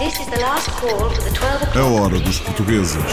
A 0.00 0.06
o'clock. 0.06 1.78
hora 2.00 2.18
dos 2.20 2.40
portugueses. 2.40 3.04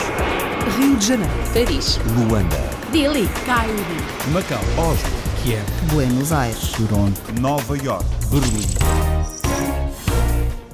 Rio 0.77 0.95
de 0.95 1.05
Janeiro, 1.05 1.33
Paris, 1.53 1.99
Luanda, 2.15 2.55
Delhi, 2.93 3.27
Cairo, 3.45 3.73
Macau, 4.31 4.61
Oslo, 4.77 5.09
Kiev, 5.43 5.65
Buenos 5.91 6.31
Aires. 6.31 6.71
Toronto. 6.71 7.19
Nova 7.41 7.77
York. 7.77 8.05
Berlim. 8.31 8.65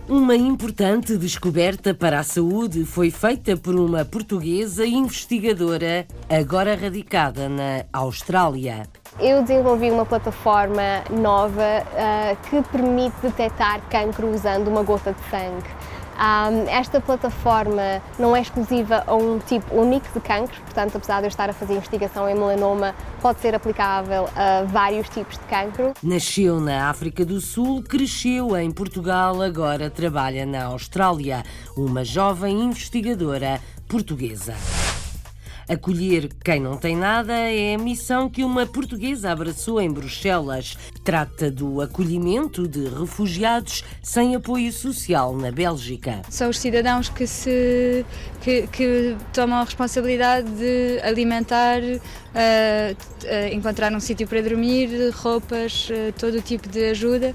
Uma 0.07 0.35
importante 0.35 1.17
descoberta 1.17 1.95
para 1.95 2.19
a 2.19 2.23
saúde 2.23 2.85
foi 2.85 3.09
feita 3.09 3.57
por 3.57 3.73
uma 3.73 4.05
portuguesa 4.05 4.85
investigadora, 4.85 6.05
agora 6.29 6.75
radicada 6.75 7.49
na 7.49 7.85
Austrália. 7.91 8.87
Eu 9.19 9.41
desenvolvi 9.41 9.89
uma 9.89 10.05
plataforma 10.05 11.03
nova 11.09 11.83
ah, 11.97 12.35
que 12.49 12.61
permite 12.71 13.15
detectar 13.23 13.81
cancro 13.89 14.27
usando 14.29 14.67
uma 14.67 14.83
gota 14.83 15.11
de 15.11 15.29
sangue. 15.31 15.82
Ah, 16.17 16.49
esta 16.67 17.01
plataforma 17.01 18.01
não 18.17 18.35
é 18.35 18.41
exclusiva 18.41 19.03
a 19.07 19.15
um 19.15 19.39
tipo 19.39 19.75
único 19.75 20.07
de 20.13 20.19
cancro, 20.19 20.61
portanto, 20.61 20.97
apesar 20.97 21.19
de 21.19 21.25
eu 21.25 21.29
estar 21.29 21.49
a 21.49 21.53
fazer 21.53 21.73
investigação 21.73 22.29
em 22.29 22.35
melanoma, 22.35 22.95
pode 23.21 23.39
ser 23.39 23.55
aplicável 23.55 24.29
a 24.35 24.63
vários 24.63 25.09
tipos 25.09 25.37
de 25.37 25.45
cancro. 25.45 25.93
Nasceu 26.01 26.59
na 26.59 26.89
África 26.89 27.25
do 27.25 27.39
Sul, 27.41 27.83
cresceu 27.83 28.55
em 28.57 28.71
Portugal, 28.71 29.41
agora 29.41 29.89
trabalha 29.89 30.45
na 30.45 30.65
Austrália. 30.65 31.43
Uma 31.75 32.03
jovem 32.03 32.61
investigadora 32.61 33.59
portuguesa. 33.87 34.55
Acolher 35.73 36.29
quem 36.45 36.59
não 36.59 36.77
tem 36.77 36.95
nada 36.95 37.33
é 37.33 37.73
a 37.73 37.77
missão 37.79 38.29
que 38.29 38.43
uma 38.43 38.63
portuguesa 38.63 39.31
abraçou 39.31 39.81
em 39.81 39.91
Bruxelas. 39.91 40.77
Trata 41.03 41.49
do 41.49 41.81
acolhimento 41.81 42.67
de 42.67 42.87
refugiados 42.87 43.83
sem 44.03 44.35
apoio 44.35 44.71
social 44.71 45.35
na 45.35 45.51
Bélgica. 45.51 46.21
São 46.29 46.51
os 46.51 46.59
cidadãos 46.59 47.09
que, 47.09 47.25
se, 47.25 48.05
que, 48.41 48.67
que 48.67 49.17
tomam 49.33 49.61
a 49.61 49.63
responsabilidade 49.63 50.47
de 50.51 50.99
alimentar, 51.01 51.81
eh, 51.81 52.95
eh, 53.23 53.53
encontrar 53.53 53.91
um 53.93 53.99
sítio 53.99 54.27
para 54.27 54.43
dormir, 54.43 55.09
roupas, 55.15 55.89
eh, 55.91 56.13
todo 56.19 56.37
o 56.37 56.41
tipo 56.41 56.69
de 56.69 56.91
ajuda 56.91 57.33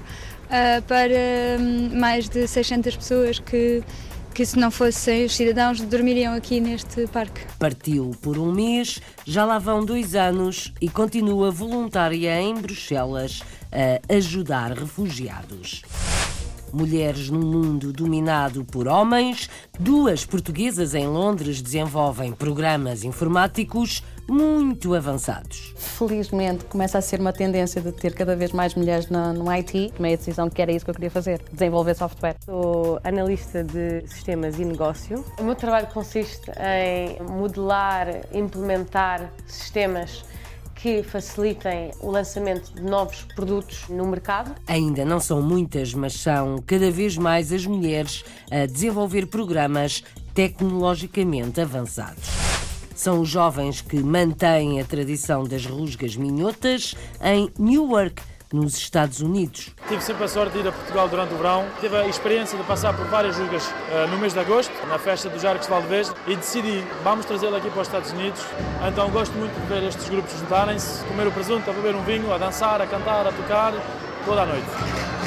para 0.87 1.59
hum, 1.59 1.91
mais 1.99 2.27
de 2.27 2.47
600 2.47 2.95
pessoas 2.95 3.37
que, 3.37 3.83
que, 4.39 4.45
se 4.45 4.57
não 4.57 4.71
fossem 4.71 5.25
os 5.25 5.35
cidadãos, 5.35 5.81
dormiriam 5.81 6.33
aqui 6.33 6.61
neste 6.61 7.05
parque. 7.07 7.41
Partiu 7.59 8.11
por 8.21 8.37
um 8.37 8.53
mês, 8.53 9.01
já 9.25 9.43
lá 9.43 9.59
vão 9.59 9.83
dois 9.83 10.15
anos 10.15 10.73
e 10.79 10.87
continua 10.87 11.51
voluntária 11.51 12.39
em 12.39 12.53
Bruxelas 12.53 13.43
a 13.69 14.15
ajudar 14.15 14.71
refugiados. 14.71 15.81
Mulheres 16.71 17.29
num 17.29 17.45
mundo 17.45 17.91
dominado 17.91 18.63
por 18.63 18.87
homens, 18.87 19.49
duas 19.77 20.23
portuguesas 20.23 20.95
em 20.95 21.05
Londres 21.05 21.61
desenvolvem 21.61 22.31
programas 22.31 23.03
informáticos 23.03 24.01
muito 24.29 24.93
avançados. 24.95 25.73
Felizmente 25.77 26.65
começa 26.65 26.97
a 26.97 27.01
ser 27.01 27.19
uma 27.19 27.33
tendência 27.33 27.81
de 27.81 27.91
ter 27.91 28.13
cada 28.13 28.35
vez 28.35 28.51
mais 28.51 28.75
mulheres 28.75 29.09
na- 29.09 29.33
no 29.33 29.49
IT. 29.49 29.91
Tomei 29.95 30.13
a 30.13 30.17
decisão 30.17 30.47
de 30.47 30.55
que 30.55 30.61
era 30.61 30.71
isso 30.71 30.85
que 30.85 30.91
eu 30.91 30.95
queria 30.95 31.11
fazer, 31.11 31.41
desenvolver 31.51 31.95
software. 31.95 32.35
Sou 32.45 32.99
analista 33.03 33.63
de 33.63 34.07
sistemas 34.07 34.57
e 34.59 34.65
negócio. 34.65 35.23
O 35.39 35.43
meu 35.43 35.55
trabalho 35.55 35.87
consiste 35.87 36.51
em 36.59 37.21
modelar, 37.23 38.07
implementar 38.33 39.31
sistemas 39.47 40.23
que 40.75 41.03
facilitem 41.03 41.91
o 41.99 42.09
lançamento 42.09 42.73
de 42.73 42.81
novos 42.81 43.23
produtos 43.35 43.83
no 43.89 44.07
mercado. 44.07 44.55
Ainda 44.65 45.03
não 45.03 45.19
são 45.19 45.41
muitas, 45.41 45.93
mas 45.93 46.13
são 46.13 46.55
cada 46.65 46.89
vez 46.89 47.17
mais 47.17 47.51
as 47.51 47.65
mulheres 47.65 48.23
a 48.49 48.65
desenvolver 48.65 49.25
programas 49.27 50.01
tecnologicamente 50.33 51.59
avançados. 51.59 52.29
São 52.99 53.21
os 53.21 53.29
jovens 53.29 53.79
que 53.79 53.95
mantêm 54.03 54.81
a 54.81 54.83
tradição 54.83 55.45
das 55.45 55.65
rusgas 55.65 56.17
minhotas 56.17 56.93
em 57.23 57.49
Newark, 57.57 58.21
nos 58.51 58.75
Estados 58.75 59.21
Unidos. 59.21 59.73
Tive 59.87 60.03
sempre 60.03 60.25
a 60.25 60.27
sorte 60.27 60.51
de 60.51 60.59
ir 60.59 60.67
a 60.67 60.71
Portugal 60.73 61.07
durante 61.07 61.33
o 61.33 61.37
verão. 61.37 61.65
Tive 61.79 61.95
a 61.95 62.05
experiência 62.07 62.57
de 62.57 62.63
passar 62.65 62.93
por 62.93 63.05
várias 63.05 63.37
julgas 63.37 63.73
eh, 63.89 64.05
no 64.07 64.17
mês 64.17 64.33
de 64.33 64.39
agosto, 64.39 64.73
na 64.89 64.99
festa 64.99 65.29
dos 65.29 65.45
Arcos 65.45 65.67
de 65.67 65.71
Valdevez, 65.71 66.13
e 66.27 66.35
decidi, 66.35 66.83
vamos 67.01 67.25
trazê-lo 67.25 67.55
aqui 67.55 67.69
para 67.69 67.83
os 67.83 67.87
Estados 67.87 68.11
Unidos. 68.11 68.41
Então 68.85 69.09
gosto 69.11 69.31
muito 69.37 69.53
de 69.53 69.67
ver 69.67 69.81
estes 69.87 70.09
grupos 70.09 70.37
juntarem-se, 70.37 71.01
comer 71.05 71.25
o 71.25 71.31
presunto, 71.31 71.69
a 71.69 71.73
beber 71.73 71.95
um 71.95 72.03
vinho, 72.03 72.33
a 72.33 72.37
dançar, 72.37 72.81
a 72.81 72.85
cantar, 72.85 73.25
a 73.25 73.31
tocar, 73.31 73.71
toda 74.25 74.41
a 74.41 74.45
noite. 74.45 75.18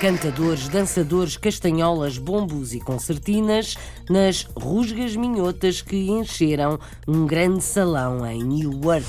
Cantadores, 0.00 0.66
dançadores, 0.66 1.36
castanholas, 1.36 2.16
bombos 2.16 2.72
e 2.72 2.80
concertinas 2.80 3.76
nas 4.08 4.44
rusgas 4.56 5.14
minhotas 5.14 5.82
que 5.82 6.08
encheram 6.10 6.80
um 7.06 7.26
grande 7.26 7.62
salão 7.62 8.26
em 8.26 8.42
Newark. 8.42 9.04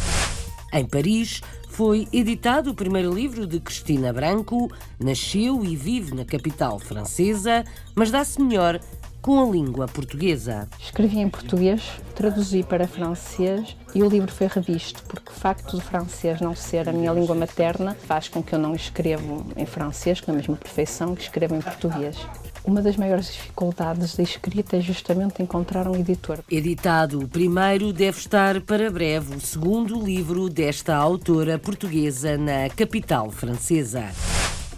Em 0.74 0.86
Paris, 0.86 1.40
foi 1.70 2.10
editado 2.12 2.72
o 2.72 2.76
primeiro 2.76 3.14
livro 3.14 3.48
de 3.48 3.62
Cristina 3.62 4.12
Branco. 4.12 4.70
Nasceu 5.00 5.64
e 5.64 5.78
vive 5.78 6.14
na 6.14 6.26
capital 6.26 6.78
francesa, 6.78 7.64
mas 7.96 8.12
dá-se 8.12 8.42
melhor 8.42 8.78
com 9.22 9.40
a 9.40 9.52
língua 9.52 9.88
portuguesa. 9.88 10.68
Escrevi 10.80 11.20
em 11.20 11.30
português, 11.30 11.84
traduzi 12.16 12.64
para 12.64 12.88
francês 12.88 13.76
e 13.94 14.02
o 14.02 14.10
livro 14.10 14.32
foi 14.32 14.48
revisto, 14.48 15.04
porque 15.08 15.30
o 15.30 15.34
facto 15.34 15.78
de 15.78 15.84
francês 15.84 16.42
não 16.42 16.56
ser 16.56 16.90
a 16.90 16.94
minha 16.94 17.12
língua 17.12 17.36
materna 17.36 17.96
faz 18.08 18.28
com 18.28 18.42
que 18.42 18.54
eu 18.54 18.60
não 18.60 18.74
escrevo 18.74 19.46
em 19.56 19.66
francês 19.66 20.20
com 20.20 20.32
a 20.32 20.36
mesma 20.36 20.56
perfeição 20.56 21.16
que 21.16 21.22
escrevo 21.22 21.56
em 21.56 21.62
português. 21.62 22.18
Uma 22.64 22.82
das 22.82 22.96
maiores 22.96 23.34
dificuldades 23.34 24.16
da 24.16 24.22
escrita 24.22 24.78
é 24.78 24.82
justamente 24.82 25.42
encontrar 25.42 25.88
um 25.88 25.96
editor. 25.96 26.40
Editado 26.50 27.20
o 27.20 27.28
primeiro, 27.28 27.92
deve 27.92 28.20
estar 28.20 28.62
para 28.62 28.90
breve 28.92 29.36
o 29.36 29.42
segundo 29.42 30.00
livro 30.00 30.48
desta 30.48 30.96
autora 30.96 31.58
portuguesa 31.58 32.38
na 32.38 32.70
capital 32.70 33.32
francesa. 33.32 34.10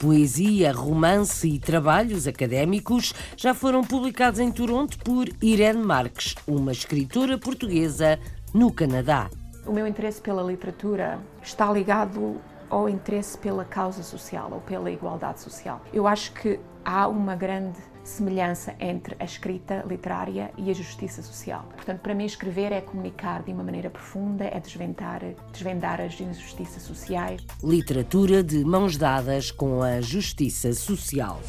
Poesia, 0.03 0.73
romance 0.73 1.47
e 1.47 1.57
trabalhos 1.57 2.27
académicos 2.27 3.13
já 3.37 3.53
foram 3.53 3.85
publicados 3.85 4.37
em 4.37 4.51
Toronto 4.51 4.99
por 4.99 5.29
Irene 5.41 5.81
Marques, 5.81 6.35
uma 6.45 6.73
escritora 6.73 7.37
portuguesa 7.37 8.19
no 8.53 8.69
Canadá. 8.69 9.29
O 9.65 9.71
meu 9.71 9.87
interesse 9.87 10.19
pela 10.19 10.43
literatura 10.43 11.21
está 11.41 11.71
ligado 11.71 12.35
ao 12.69 12.89
interesse 12.89 13.37
pela 13.37 13.63
causa 13.63 14.03
social 14.03 14.49
ou 14.51 14.59
pela 14.59 14.91
igualdade 14.91 15.39
social. 15.39 15.81
Eu 15.93 16.05
acho 16.05 16.33
que 16.33 16.59
há 16.83 17.07
uma 17.07 17.33
grande 17.37 17.79
semelhança 18.03 18.75
entre 18.79 19.15
a 19.19 19.23
escrita 19.23 19.83
literária 19.87 20.51
e 20.57 20.69
a 20.69 20.73
justiça 20.73 21.21
social. 21.21 21.67
Portanto, 21.75 21.99
para 22.01 22.13
mim, 22.13 22.25
escrever 22.25 22.71
é 22.71 22.81
comunicar 22.81 23.43
de 23.43 23.51
uma 23.51 23.63
maneira 23.63 23.89
profunda, 23.89 24.45
é 24.45 24.59
desvendar, 24.59 25.21
desvendar 25.51 26.01
as 26.01 26.19
injustiças 26.19 26.83
sociais. 26.83 27.41
Literatura 27.63 28.43
de 28.43 28.63
mãos 28.63 28.97
dadas 28.97 29.51
com 29.51 29.81
a 29.81 30.01
justiça 30.01 30.73
social. 30.73 31.39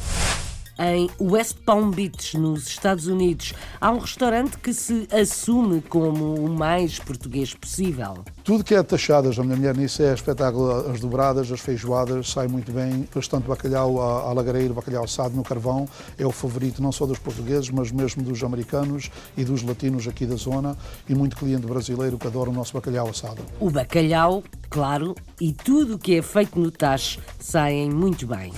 Em 0.77 1.09
West 1.21 1.55
Palm 1.65 1.89
Beach, 1.89 2.37
nos 2.37 2.67
Estados 2.67 3.07
Unidos, 3.07 3.53
há 3.79 3.91
um 3.91 3.99
restaurante 3.99 4.57
que 4.57 4.73
se 4.73 5.07
assume 5.09 5.81
como 5.81 6.35
o 6.35 6.49
mais 6.49 6.99
português 6.99 7.53
possível. 7.53 8.25
Tudo 8.43 8.61
que 8.61 8.75
é 8.75 8.83
taxadas, 8.83 9.39
a 9.39 9.43
minha 9.43 9.55
mulher 9.55 9.75
nisso 9.75 10.03
é 10.03 10.13
espetáculo. 10.13 10.91
As 10.91 10.99
dobradas, 10.99 11.49
as 11.49 11.61
feijoadas, 11.61 12.29
sai 12.29 12.47
muito 12.47 12.73
bem. 12.73 13.07
Bastante 13.13 13.47
bacalhau 13.47 14.01
a, 14.01 14.29
a 14.29 14.33
lagareiro, 14.33 14.73
bacalhau 14.73 15.05
assado 15.05 15.33
no 15.33 15.43
carvão. 15.43 15.87
É 16.17 16.25
o 16.25 16.31
favorito 16.31 16.83
não 16.83 16.91
só 16.91 17.05
dos 17.05 17.19
portugueses, 17.19 17.69
mas 17.69 17.91
mesmo 17.91 18.21
dos 18.21 18.43
americanos 18.43 19.09
e 19.37 19.45
dos 19.45 19.63
latinos 19.63 20.07
aqui 20.09 20.25
da 20.25 20.35
zona. 20.35 20.77
E 21.07 21.15
muito 21.15 21.37
cliente 21.37 21.65
brasileiro 21.65 22.17
que 22.17 22.27
adora 22.27 22.49
o 22.49 22.53
nosso 22.53 22.73
bacalhau 22.73 23.07
assado. 23.07 23.41
O 23.61 23.69
bacalhau, 23.69 24.43
claro, 24.69 25.15
e 25.39 25.53
tudo 25.53 25.95
o 25.95 25.97
que 25.97 26.17
é 26.17 26.21
feito 26.21 26.59
no 26.59 26.69
tacho 26.69 27.19
saem 27.39 27.89
muito 27.89 28.27
bem. 28.27 28.51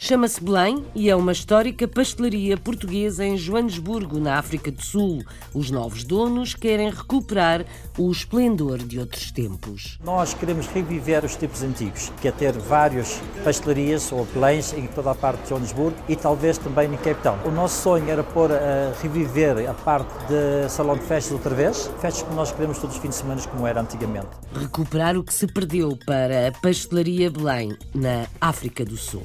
Chama-se 0.00 0.40
Belém 0.40 0.84
e 0.94 1.10
é 1.10 1.16
uma 1.16 1.32
histórica 1.32 1.88
pastelaria 1.88 2.56
portuguesa 2.56 3.26
em 3.26 3.36
Joanesburgo, 3.36 4.20
na 4.20 4.38
África 4.38 4.70
do 4.70 4.80
Sul. 4.80 5.24
Os 5.52 5.72
novos 5.72 6.04
donos 6.04 6.54
querem 6.54 6.88
recuperar 6.88 7.66
o 7.98 8.08
esplendor 8.08 8.78
de 8.78 9.00
outros 9.00 9.32
tempos. 9.32 9.98
Nós 10.04 10.32
queremos 10.32 10.68
reviver 10.68 11.24
os 11.24 11.34
tempos 11.34 11.64
antigos, 11.64 12.12
que 12.20 12.28
é 12.28 12.30
ter 12.30 12.52
várias 12.52 13.20
pastelarias 13.42 14.12
ou 14.12 14.24
Beléns 14.26 14.72
em 14.72 14.86
toda 14.86 15.10
a 15.10 15.14
parte 15.16 15.42
de 15.42 15.48
Joanesburgo 15.48 15.96
e 16.08 16.14
talvez 16.14 16.58
também 16.58 16.94
em 16.94 16.96
Cape 16.96 17.20
Town. 17.20 17.36
O 17.44 17.50
nosso 17.50 17.82
sonho 17.82 18.08
era 18.08 18.22
pôr 18.22 18.52
a 18.52 18.92
reviver 19.02 19.68
a 19.68 19.74
parte 19.74 20.14
de 20.28 20.70
salão 20.70 20.96
de 20.96 21.02
festas 21.02 21.32
outra 21.32 21.52
vez, 21.52 21.90
festas 22.00 22.22
que 22.22 22.34
nós 22.34 22.52
queremos 22.52 22.78
todos 22.78 22.94
os 22.94 23.02
fins 23.02 23.10
de 23.10 23.16
semana 23.16 23.42
como 23.48 23.66
era 23.66 23.80
antigamente. 23.80 24.28
Recuperar 24.54 25.16
o 25.16 25.24
que 25.24 25.34
se 25.34 25.48
perdeu 25.48 25.98
para 26.06 26.48
a 26.48 26.52
pastelaria 26.52 27.28
Belém, 27.32 27.76
na 27.92 28.26
África 28.40 28.84
do 28.84 28.96
Sul. 28.96 29.24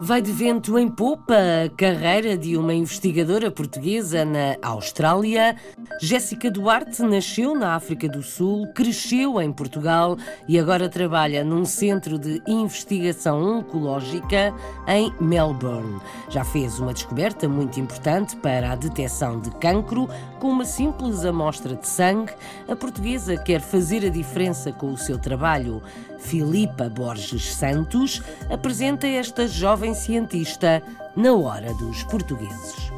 Vai 0.00 0.22
de 0.22 0.30
vento 0.30 0.78
em 0.78 0.88
popa 0.88 1.34
a 1.34 1.68
carreira 1.76 2.38
de 2.38 2.56
uma 2.56 2.72
investigadora 2.72 3.50
portuguesa 3.50 4.24
na 4.24 4.56
Austrália. 4.62 5.56
Jéssica 6.00 6.50
Duarte 6.50 7.02
nasceu 7.02 7.54
na 7.54 7.74
África 7.74 8.08
do 8.08 8.22
Sul, 8.22 8.68
cresceu 8.74 9.40
em 9.40 9.52
Portugal 9.52 10.16
e 10.46 10.58
agora 10.58 10.88
trabalha 10.88 11.42
num 11.42 11.64
centro 11.64 12.16
de 12.16 12.40
investigação 12.46 13.58
oncológica 13.58 14.54
em 14.86 15.12
Melbourne. 15.20 16.00
Já 16.28 16.44
fez 16.44 16.78
uma 16.78 16.92
descoberta 16.92 17.48
muito 17.48 17.80
importante 17.80 18.36
para 18.36 18.70
a 18.72 18.76
detecção 18.76 19.40
de 19.40 19.50
cancro 19.56 20.08
com 20.38 20.48
uma 20.48 20.64
simples 20.64 21.24
amostra 21.24 21.74
de 21.74 21.88
sangue. 21.88 22.32
A 22.68 22.76
portuguesa 22.76 23.36
quer 23.36 23.60
fazer 23.60 24.06
a 24.06 24.10
diferença 24.10 24.70
com 24.72 24.92
o 24.92 24.98
seu 24.98 25.18
trabalho. 25.18 25.82
Filipa 26.18 26.88
Borges 26.88 27.54
Santos 27.54 28.22
apresenta 28.50 29.06
esta 29.06 29.46
jovem 29.46 29.94
cientista 29.94 30.82
na 31.16 31.32
hora 31.32 31.72
dos 31.74 32.02
portugueses. 32.04 32.92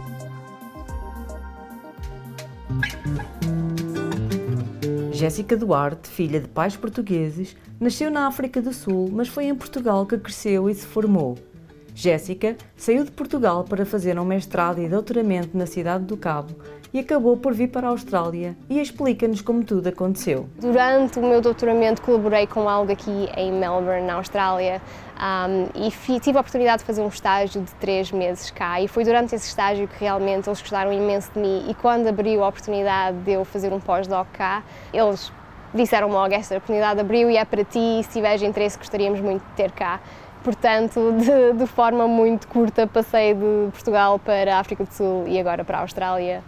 Jéssica 5.12 5.56
Duarte, 5.56 6.08
filha 6.08 6.40
de 6.40 6.48
pais 6.48 6.76
portugueses, 6.76 7.54
nasceu 7.78 8.10
na 8.10 8.26
África 8.26 8.62
do 8.62 8.72
Sul, 8.72 9.10
mas 9.12 9.28
foi 9.28 9.44
em 9.44 9.54
Portugal 9.54 10.06
que 10.06 10.16
cresceu 10.16 10.68
e 10.68 10.74
se 10.74 10.86
formou. 10.86 11.36
Jéssica 11.94 12.56
saiu 12.76 13.04
de 13.04 13.10
Portugal 13.10 13.64
para 13.64 13.84
fazer 13.84 14.18
um 14.18 14.24
mestrado 14.24 14.80
e 14.80 14.88
doutoramento 14.88 15.56
na 15.56 15.66
cidade 15.66 16.04
do 16.04 16.16
Cabo 16.16 16.54
e 16.92 16.98
acabou 16.98 17.36
por 17.36 17.52
vir 17.54 17.68
para 17.68 17.86
a 17.86 17.90
Austrália 17.90 18.56
e 18.68 18.80
explica-nos 18.80 19.40
como 19.40 19.62
tudo 19.64 19.88
aconteceu. 19.88 20.48
Durante 20.58 21.18
o 21.18 21.22
meu 21.22 21.40
doutoramento 21.40 22.02
colaborei 22.02 22.46
com 22.46 22.68
algo 22.68 22.90
aqui 22.90 23.28
em 23.36 23.52
Melbourne, 23.52 24.06
na 24.06 24.14
Austrália, 24.14 24.80
um, 25.20 25.86
e 25.86 26.20
tive 26.20 26.38
a 26.38 26.40
oportunidade 26.40 26.78
de 26.78 26.84
fazer 26.84 27.02
um 27.02 27.08
estágio 27.08 27.62
de 27.62 27.72
três 27.74 28.10
meses 28.10 28.50
cá 28.50 28.80
e 28.80 28.88
foi 28.88 29.04
durante 29.04 29.34
esse 29.34 29.46
estágio 29.46 29.86
que 29.86 30.00
realmente 30.00 30.48
eles 30.48 30.60
gostaram 30.60 30.92
imenso 30.92 31.30
de 31.32 31.40
mim 31.40 31.66
e 31.68 31.74
quando 31.74 32.06
abriu 32.06 32.42
a 32.42 32.48
oportunidade 32.48 33.18
de 33.18 33.32
eu 33.32 33.44
fazer 33.44 33.72
um 33.72 33.78
pós-doc 33.78 34.26
cá, 34.32 34.62
eles 34.92 35.30
disseram-me 35.74 36.14
logo, 36.14 36.34
esta 36.34 36.56
oportunidade 36.56 37.00
abriu 37.00 37.30
e 37.30 37.36
é 37.36 37.44
para 37.44 37.64
ti, 37.64 38.00
se 38.02 38.10
tiveres 38.10 38.42
interesse 38.42 38.76
gostaríamos 38.78 39.20
muito 39.20 39.42
de 39.42 39.52
ter 39.54 39.70
cá. 39.70 40.00
Portanto, 40.42 41.12
de, 41.20 41.58
de 41.58 41.66
forma 41.66 42.08
muito 42.08 42.48
curta 42.48 42.86
passei 42.86 43.34
de 43.34 43.70
Portugal 43.72 44.18
para 44.18 44.56
a 44.56 44.60
África 44.60 44.84
do 44.84 44.92
Sul 44.92 45.28
e 45.28 45.38
agora 45.38 45.64
para 45.64 45.78
a 45.78 45.80
Austrália. 45.82 46.42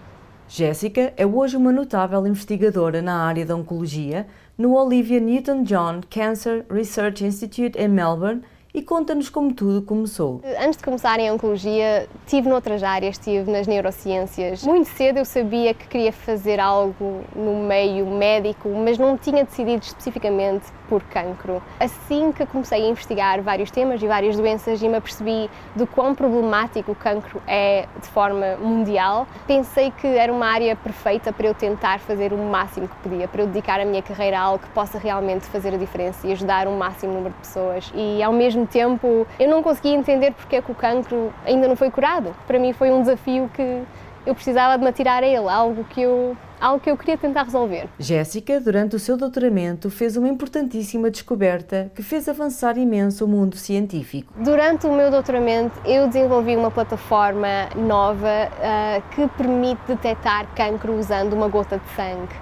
Jéssica 0.54 1.14
é 1.16 1.24
hoje 1.24 1.56
uma 1.56 1.72
notável 1.72 2.26
investigadora 2.26 3.00
na 3.00 3.24
área 3.24 3.46
da 3.46 3.56
oncologia 3.56 4.26
no 4.58 4.74
Olivia 4.74 5.18
Newton-John 5.18 6.02
Cancer 6.10 6.66
Research 6.68 7.24
Institute 7.24 7.78
em 7.78 7.88
Melbourne 7.88 8.42
e 8.74 8.82
conta-nos 8.82 9.30
como 9.30 9.54
tudo 9.54 9.80
começou. 9.80 10.42
Antes 10.58 10.76
de 10.76 10.84
começar 10.84 11.18
em 11.18 11.30
Oncologia, 11.30 12.06
tive 12.26 12.50
noutras 12.50 12.82
áreas, 12.82 13.16
estive 13.18 13.50
nas 13.50 13.66
neurociências. 13.66 14.62
Muito 14.62 14.90
cedo 14.90 15.18
eu 15.18 15.24
sabia 15.24 15.72
que 15.72 15.88
queria 15.88 16.12
fazer 16.12 16.60
algo 16.60 17.22
no 17.34 17.66
meio 17.66 18.06
médico, 18.06 18.68
mas 18.68 18.98
não 18.98 19.16
tinha 19.16 19.44
decidido 19.44 19.82
especificamente 19.82 20.66
por 20.92 21.02
cancro. 21.04 21.62
Assim 21.80 22.32
que 22.32 22.44
comecei 22.44 22.84
a 22.84 22.86
investigar 22.86 23.40
vários 23.40 23.70
temas 23.70 24.02
e 24.02 24.06
várias 24.06 24.36
doenças 24.36 24.82
e 24.82 24.86
me 24.86 24.96
apercebi 24.96 25.48
do 25.74 25.86
quão 25.86 26.14
problemático 26.14 26.92
o 26.92 26.94
cancro 26.94 27.40
é 27.46 27.86
de 27.98 28.08
forma 28.08 28.56
mundial, 28.60 29.26
pensei 29.46 29.90
que 29.90 30.06
era 30.06 30.30
uma 30.30 30.44
área 30.44 30.76
perfeita 30.76 31.32
para 31.32 31.46
eu 31.46 31.54
tentar 31.54 31.98
fazer 31.98 32.34
o 32.34 32.36
máximo 32.36 32.88
que 32.88 32.96
podia, 32.96 33.26
para 33.26 33.40
eu 33.40 33.46
dedicar 33.46 33.80
a 33.80 33.86
minha 33.86 34.02
carreira 34.02 34.38
a 34.38 34.42
algo 34.42 34.58
que 34.58 34.68
possa 34.68 34.98
realmente 34.98 35.46
fazer 35.46 35.72
a 35.72 35.78
diferença 35.78 36.26
e 36.26 36.32
ajudar 36.32 36.68
o 36.68 36.72
máximo 36.72 37.14
número 37.14 37.32
de 37.32 37.40
pessoas. 37.40 37.90
E 37.94 38.22
ao 38.22 38.32
mesmo 38.34 38.66
tempo, 38.66 39.26
eu 39.40 39.48
não 39.48 39.62
conseguia 39.62 39.94
entender 39.94 40.32
porque 40.32 40.56
é 40.56 40.60
que 40.60 40.70
o 40.70 40.74
cancro 40.74 41.32
ainda 41.46 41.66
não 41.66 41.74
foi 41.74 41.90
curado. 41.90 42.36
Para 42.46 42.58
mim 42.58 42.74
foi 42.74 42.90
um 42.90 43.00
desafio 43.00 43.50
que 43.54 43.82
eu 44.26 44.34
precisava 44.34 44.76
de 44.76 44.84
me 44.84 44.90
atirar 44.90 45.22
a 45.22 45.26
ele, 45.26 45.48
algo 45.48 45.84
que 45.84 46.02
eu 46.02 46.36
algo 46.62 46.78
que 46.78 46.88
eu 46.88 46.96
queria 46.96 47.18
tentar 47.18 47.42
resolver. 47.42 47.88
Jéssica, 47.98 48.60
durante 48.60 48.94
o 48.94 48.98
seu 48.98 49.16
doutoramento, 49.16 49.90
fez 49.90 50.16
uma 50.16 50.28
importantíssima 50.28 51.10
descoberta 51.10 51.90
que 51.92 52.04
fez 52.04 52.28
avançar 52.28 52.78
imenso 52.78 53.24
o 53.24 53.28
mundo 53.28 53.56
científico. 53.56 54.32
Durante 54.36 54.86
o 54.86 54.92
meu 54.92 55.10
doutoramento, 55.10 55.74
eu 55.84 56.06
desenvolvi 56.06 56.54
uma 56.54 56.70
plataforma 56.70 57.68
nova 57.74 58.28
uh, 58.28 59.02
que 59.10 59.26
permite 59.36 59.80
detectar 59.88 60.46
cancro 60.54 60.96
usando 60.96 61.32
uma 61.32 61.48
gota 61.48 61.78
de 61.78 61.88
sangue. 61.96 62.32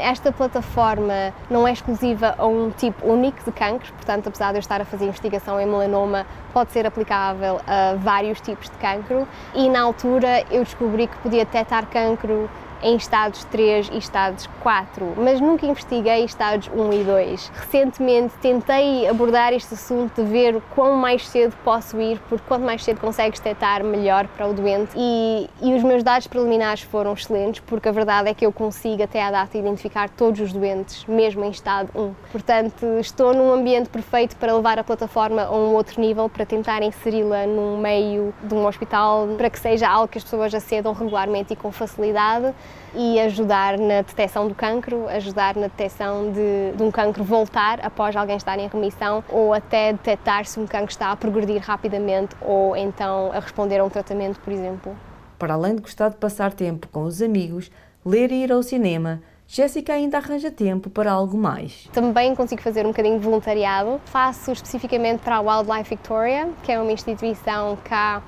Esta 0.00 0.30
plataforma 0.30 1.32
não 1.48 1.66
é 1.66 1.72
exclusiva 1.72 2.34
a 2.36 2.46
um 2.46 2.70
tipo 2.70 3.06
único 3.06 3.42
de 3.44 3.52
cancro, 3.52 3.92
portanto, 3.94 4.28
apesar 4.28 4.50
de 4.52 4.58
eu 4.58 4.60
estar 4.60 4.80
a 4.80 4.84
fazer 4.84 5.06
investigação 5.06 5.58
em 5.60 5.66
melanoma, 5.66 6.26
pode 6.52 6.70
ser 6.70 6.86
aplicável 6.86 7.60
a 7.66 7.94
vários 7.96 8.40
tipos 8.40 8.68
de 8.68 8.76
cancro. 8.76 9.26
E 9.54 9.68
na 9.68 9.80
altura 9.80 10.44
eu 10.50 10.62
descobri 10.62 11.06
que 11.06 11.16
podia 11.18 11.44
detectar 11.44 11.86
cancro 11.86 12.48
em 12.82 12.96
estados 12.96 13.44
3 13.44 13.90
e 13.92 13.98
estados 13.98 14.48
4, 14.62 15.14
mas 15.16 15.40
nunca 15.40 15.66
investiguei 15.66 16.24
estados 16.24 16.68
1 16.68 16.92
e 16.92 17.04
2. 17.04 17.52
Recentemente 17.54 18.34
tentei 18.40 19.08
abordar 19.08 19.52
este 19.52 19.74
assunto 19.74 20.22
de 20.22 20.28
ver 20.28 20.60
quão 20.74 20.96
mais 20.96 21.28
cedo 21.28 21.54
posso 21.64 22.00
ir, 22.00 22.20
porque 22.28 22.44
quanto 22.46 22.64
mais 22.64 22.84
cedo 22.84 23.00
consegues 23.00 23.40
detectar, 23.40 23.82
melhor 23.82 24.26
para 24.28 24.46
o 24.46 24.52
doente. 24.52 24.92
E, 24.96 25.48
e 25.60 25.74
os 25.74 25.82
meus 25.82 26.02
dados 26.02 26.26
preliminares 26.26 26.82
foram 26.82 27.12
excelentes, 27.12 27.60
porque 27.60 27.88
a 27.88 27.92
verdade 27.92 28.28
é 28.28 28.34
que 28.34 28.46
eu 28.46 28.52
consigo 28.52 29.02
até 29.02 29.22
à 29.22 29.30
data 29.30 29.56
identificar 29.58 30.08
todos 30.10 30.40
os 30.40 30.52
doentes, 30.52 31.04
mesmo 31.06 31.44
em 31.44 31.50
estado 31.50 31.90
1. 31.94 32.14
Portanto, 32.30 32.86
estou 33.00 33.34
num 33.34 33.52
ambiente 33.52 33.88
perfeito 33.88 34.36
para 34.36 34.54
levar 34.54 34.78
a 34.78 34.84
plataforma 34.84 35.42
a 35.42 35.54
um 35.54 35.74
outro 35.74 36.00
nível, 36.00 36.28
para 36.28 36.46
tentar 36.46 36.82
inseri-la 36.82 37.46
num 37.46 37.78
meio 37.78 38.32
de 38.42 38.54
um 38.54 38.66
hospital, 38.66 39.28
para 39.36 39.50
que 39.50 39.58
seja 39.58 39.88
algo 39.88 40.08
que 40.08 40.18
as 40.18 40.24
pessoas 40.24 40.54
acedam 40.54 40.92
regularmente 40.92 41.52
e 41.52 41.56
com 41.56 41.72
facilidade 41.72 42.54
e 42.94 43.20
ajudar 43.20 43.78
na 43.78 44.02
detecção 44.02 44.48
do 44.48 44.54
cancro, 44.54 45.08
ajudar 45.08 45.54
na 45.56 45.68
detecção 45.68 46.32
de, 46.32 46.76
de, 46.76 46.82
um 46.82 46.90
cancro 46.90 47.22
voltar 47.22 47.80
após 47.82 48.16
alguém 48.16 48.36
estar 48.36 48.58
em 48.58 48.66
remissão 48.66 49.22
ou 49.28 49.52
até 49.52 49.92
detectar 49.92 50.46
se 50.46 50.58
um 50.58 50.66
cancro 50.66 50.90
está 50.90 51.12
a 51.12 51.16
progredir 51.16 51.60
rapidamente 51.62 52.34
ou 52.40 52.76
então 52.76 53.30
a 53.32 53.40
responder 53.40 53.78
a 53.78 53.84
um 53.84 53.90
tratamento, 53.90 54.40
por 54.40 54.52
exemplo. 54.52 54.96
Para 55.38 55.54
além 55.54 55.76
de 55.76 55.82
gostar 55.82 56.08
de 56.08 56.16
passar 56.16 56.52
tempo 56.52 56.88
com 56.88 57.04
os 57.04 57.22
amigos, 57.22 57.70
ler 58.04 58.32
e 58.32 58.42
ir 58.42 58.52
ao 58.52 58.62
cinema, 58.62 59.20
Jéssica 59.46 59.94
ainda 59.94 60.18
arranja 60.18 60.50
tempo 60.50 60.90
para 60.90 61.10
algo 61.10 61.38
mais. 61.38 61.88
Também 61.92 62.34
consigo 62.34 62.60
fazer 62.60 62.84
um 62.84 62.90
bocadinho 62.90 63.18
de 63.18 63.24
voluntariado. 63.24 63.98
Faço 64.04 64.52
especificamente 64.52 65.20
para 65.20 65.36
a 65.36 65.40
Wildlife 65.40 65.88
Victoria, 65.88 66.50
que 66.62 66.70
é 66.70 66.78
uma 66.78 66.92
instituição 66.92 67.78
cá 67.82 68.22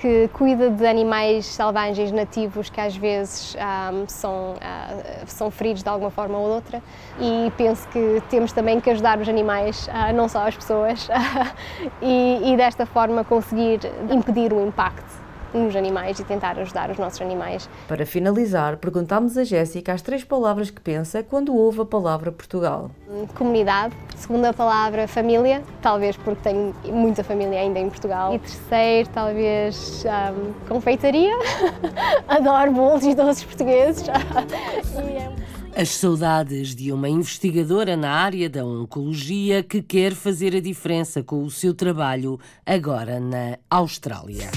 que 0.00 0.28
cuida 0.32 0.70
de 0.70 0.86
animais 0.86 1.44
selvagens 1.44 2.10
nativos 2.10 2.70
que 2.70 2.80
às 2.80 2.96
vezes 2.96 3.54
um, 3.92 4.08
são, 4.08 4.54
uh, 4.54 5.26
são 5.26 5.50
feridos 5.50 5.82
de 5.82 5.88
alguma 5.90 6.10
forma 6.10 6.38
ou 6.38 6.48
outra. 6.48 6.82
E 7.20 7.52
penso 7.56 7.86
que 7.88 8.22
temos 8.30 8.50
também 8.50 8.80
que 8.80 8.88
ajudar 8.88 9.18
os 9.18 9.28
animais, 9.28 9.88
uh, 9.88 10.14
não 10.14 10.26
só 10.26 10.48
as 10.48 10.56
pessoas, 10.56 11.06
e, 12.00 12.40
e 12.50 12.56
desta 12.56 12.86
forma 12.86 13.22
conseguir 13.24 13.80
impedir 14.10 14.54
o 14.54 14.66
impacto 14.66 15.19
nos 15.52 15.74
animais 15.74 16.18
e 16.18 16.24
tentar 16.24 16.58
ajudar 16.58 16.90
os 16.90 16.98
nossos 16.98 17.20
animais. 17.20 17.68
Para 17.88 18.06
finalizar, 18.06 18.76
perguntámos 18.76 19.36
a 19.36 19.44
Jéssica 19.44 19.92
as 19.92 20.02
três 20.02 20.24
palavras 20.24 20.70
que 20.70 20.80
pensa 20.80 21.22
quando 21.22 21.54
ouve 21.54 21.80
a 21.80 21.84
palavra 21.84 22.32
Portugal. 22.32 22.90
Comunidade, 23.34 23.94
segunda 24.16 24.52
palavra 24.52 25.08
família, 25.08 25.62
talvez 25.82 26.16
porque 26.16 26.42
tenho 26.42 26.74
muita 26.86 27.24
família 27.24 27.60
ainda 27.60 27.78
em 27.78 27.88
Portugal. 27.88 28.34
E 28.34 28.38
terceiro, 28.38 29.08
talvez 29.10 30.04
um, 30.04 30.68
confeitaria. 30.68 31.34
Adoro 32.28 32.72
bolos 32.72 33.04
e 33.04 33.14
doces 33.14 33.44
portugueses. 33.44 34.04
As 35.74 35.90
saudades 35.90 36.74
de 36.74 36.92
uma 36.92 37.08
investigadora 37.08 37.96
na 37.96 38.10
área 38.10 38.50
da 38.50 38.64
oncologia 38.64 39.62
que 39.62 39.80
quer 39.80 40.14
fazer 40.14 40.54
a 40.54 40.60
diferença 40.60 41.22
com 41.22 41.44
o 41.44 41.50
seu 41.50 41.72
trabalho 41.72 42.40
agora 42.66 43.20
na 43.20 43.56
Austrália. 43.70 44.50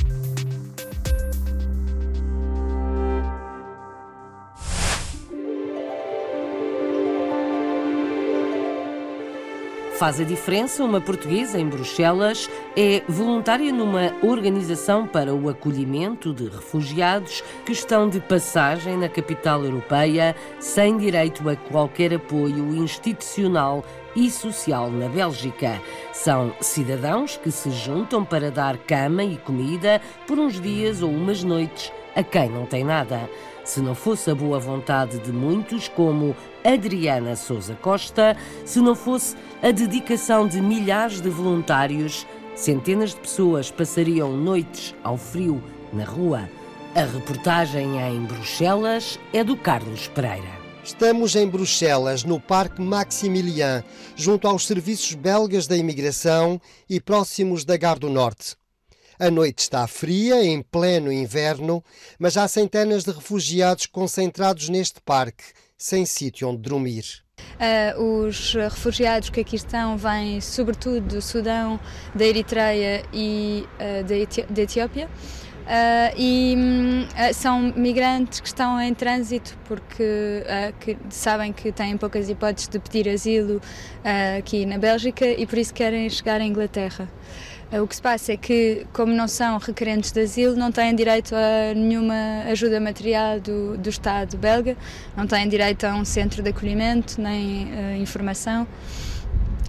Faz 10.03 10.19
a 10.19 10.25
diferença, 10.25 10.83
uma 10.83 11.00
portuguesa 11.00 11.57
em 11.57 11.65
Bruxelas 11.65 12.50
é 12.75 13.01
voluntária 13.07 13.72
numa 13.72 14.13
organização 14.22 15.07
para 15.07 15.33
o 15.33 15.48
acolhimento 15.48 16.33
de 16.33 16.50
refugiados 16.50 17.41
que 17.65 17.72
estão 17.72 18.10
de 18.10 18.19
passagem 18.19 18.98
na 18.98 19.07
capital 19.07 19.63
europeia 19.63 20.36
sem 20.60 20.98
direito 20.98 21.48
a 21.48 21.55
qualquer 21.55 22.15
apoio 22.15 22.75
institucional 22.75 23.81
e 24.13 24.29
social 24.29 24.91
na 24.91 25.07
Bélgica. 25.07 25.81
São 26.12 26.53
cidadãos 26.60 27.38
que 27.38 27.50
se 27.50 27.72
juntam 27.72 28.25
para 28.25 28.51
dar 28.51 28.75
cama 28.79 29.24
e 29.24 29.38
comida 29.38 30.01
por 30.27 30.38
uns 30.38 30.60
dias 30.60 31.01
ou 31.01 31.10
umas 31.10 31.45
noites 31.45 31.93
a 32.13 32.22
quem 32.22 32.50
não 32.50 32.65
tem 32.65 32.83
nada. 32.83 33.29
Se 33.63 33.79
não 33.79 33.95
fosse 33.95 34.29
a 34.29 34.36
boa 34.36 34.60
vontade 34.60 35.17
de 35.19 35.31
muitos, 35.31 35.88
como 35.88 36.36
Adriana 36.63 37.36
Souza 37.36 37.75
Costa, 37.75 38.38
se 38.65 38.79
não 38.79 38.96
fosse 38.96 39.36
a 39.62 39.72
dedicação 39.72 40.48
de 40.48 40.62
milhares 40.62 41.20
de 41.20 41.29
voluntários, 41.29 42.25
centenas 42.55 43.12
de 43.12 43.20
pessoas 43.20 43.70
passariam 43.70 44.32
noites 44.32 44.96
ao 45.03 45.17
frio 45.17 45.62
na 45.91 46.05
rua. 46.05 46.50
A 46.96 47.03
reportagem 47.03 47.98
em 48.00 48.24
Bruxelas 48.25 49.20
é 49.34 49.43
do 49.43 49.58
Carlos 49.58 50.08
Pereira. 50.08 50.63
Estamos 50.84 51.36
em 51.36 51.48
Bruxelas, 51.48 52.24
no 52.24 52.39
Parque 52.39 52.82
Maximilien, 52.82 53.84
junto 54.15 54.48
aos 54.48 54.67
serviços 54.67 55.13
belgas 55.13 55.65
da 55.65 55.77
imigração 55.77 56.60
e 56.89 57.00
próximos 57.00 57.63
da 57.63 57.77
Gare 57.77 58.01
do 58.01 58.10
Norte. 58.10 58.55
A 59.17 59.32
noite 59.32 59.60
está 59.60 59.88
fria, 59.88 60.43
em 60.43 60.62
pleno 60.62 61.12
inverno, 61.12 61.84
mas 62.20 62.36
há 62.36 62.48
centenas 62.48 63.03
de 63.03 63.12
refugiados 63.12 63.86
concentrados 63.86 64.70
neste 64.70 65.00
parque, 65.01 65.46
sem 65.83 66.05
sítio 66.05 66.47
onde 66.47 66.61
dormir. 66.61 67.03
Uh, 67.59 68.25
os 68.25 68.53
refugiados 68.53 69.29
que 69.29 69.41
aqui 69.41 69.57
estão 69.57 69.97
vêm 69.97 70.39
sobretudo 70.39 71.01
do 71.01 71.21
Sudão, 71.21 71.77
da 72.15 72.23
Eritreia 72.23 73.03
e 73.11 73.65
uh, 73.81 74.53
da, 74.53 74.61
Etiópia. 74.61 75.09
Uh, 75.63 76.17
e 76.17 76.55
uh, 76.57 77.33
são 77.33 77.73
migrantes 77.75 78.39
que 78.39 78.47
estão 78.47 78.79
em 78.79 78.93
trânsito 78.93 79.57
porque 79.65 80.43
uh, 80.43 80.73
que 80.79 80.97
sabem 81.09 81.51
que 81.51 81.69
têm 81.73 81.97
poucas 81.97 82.29
hipóteses 82.29 82.69
de 82.69 82.79
pedir 82.79 83.09
asilo 83.09 83.61
aqui 84.37 84.65
na 84.65 84.77
Bélgica 84.77 85.25
e 85.25 85.45
por 85.45 85.57
isso 85.57 85.73
querem 85.73 86.09
chegar 86.09 86.39
à 86.39 86.45
Inglaterra. 86.45 87.09
O 87.82 87.88
que 87.88 87.96
se 87.96 88.01
passa 88.01 88.34
é 88.34 88.38
que, 88.38 88.86
como 88.94 89.13
não 89.13 89.27
são 89.27 89.58
requerentes 89.58 90.12
de 90.12 90.22
asilo, 90.22 90.56
não 90.56 90.72
têm 90.72 90.96
direito 90.96 91.34
a 91.36 91.74
nenhuma 91.74 92.44
ajuda 92.51 92.80
material 92.80 93.39
do, 93.39 93.75
do 93.77 93.89
Estado 93.89 94.38
belga, 94.38 94.77
não 95.18 95.25
têm 95.25 95.48
direito 95.48 95.86
a 95.86 95.96
um 95.96 96.06
centro 96.06 96.44
de 96.44 96.51
acolhimento 96.51 97.20
nem 97.20 98.00
informação. 98.00 98.68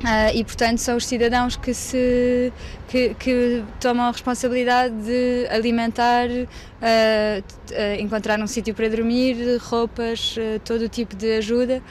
Uh, 0.05 0.37
e 0.37 0.45
portanto 0.45 0.79
são 0.79 0.99
os 0.99 1.07
cidadãos 1.07 1.57
que 1.57 1.73
se 1.73 2.53
que, 2.89 3.15
que 3.15 3.65
tomam 3.81 4.05
a 4.05 4.11
responsabilidade 4.11 4.95
de 5.03 5.47
alimentar, 5.49 6.29
uh, 6.29 6.45
uh, 6.83 8.01
encontrar 8.01 8.39
um 8.39 8.47
sítio 8.47 8.75
para 8.75 8.87
dormir, 8.91 9.57
roupas, 9.63 10.37
todo 10.63 10.83
o 10.83 10.89
tipo 10.91 11.17
de 11.17 11.39
ajuda 11.39 11.83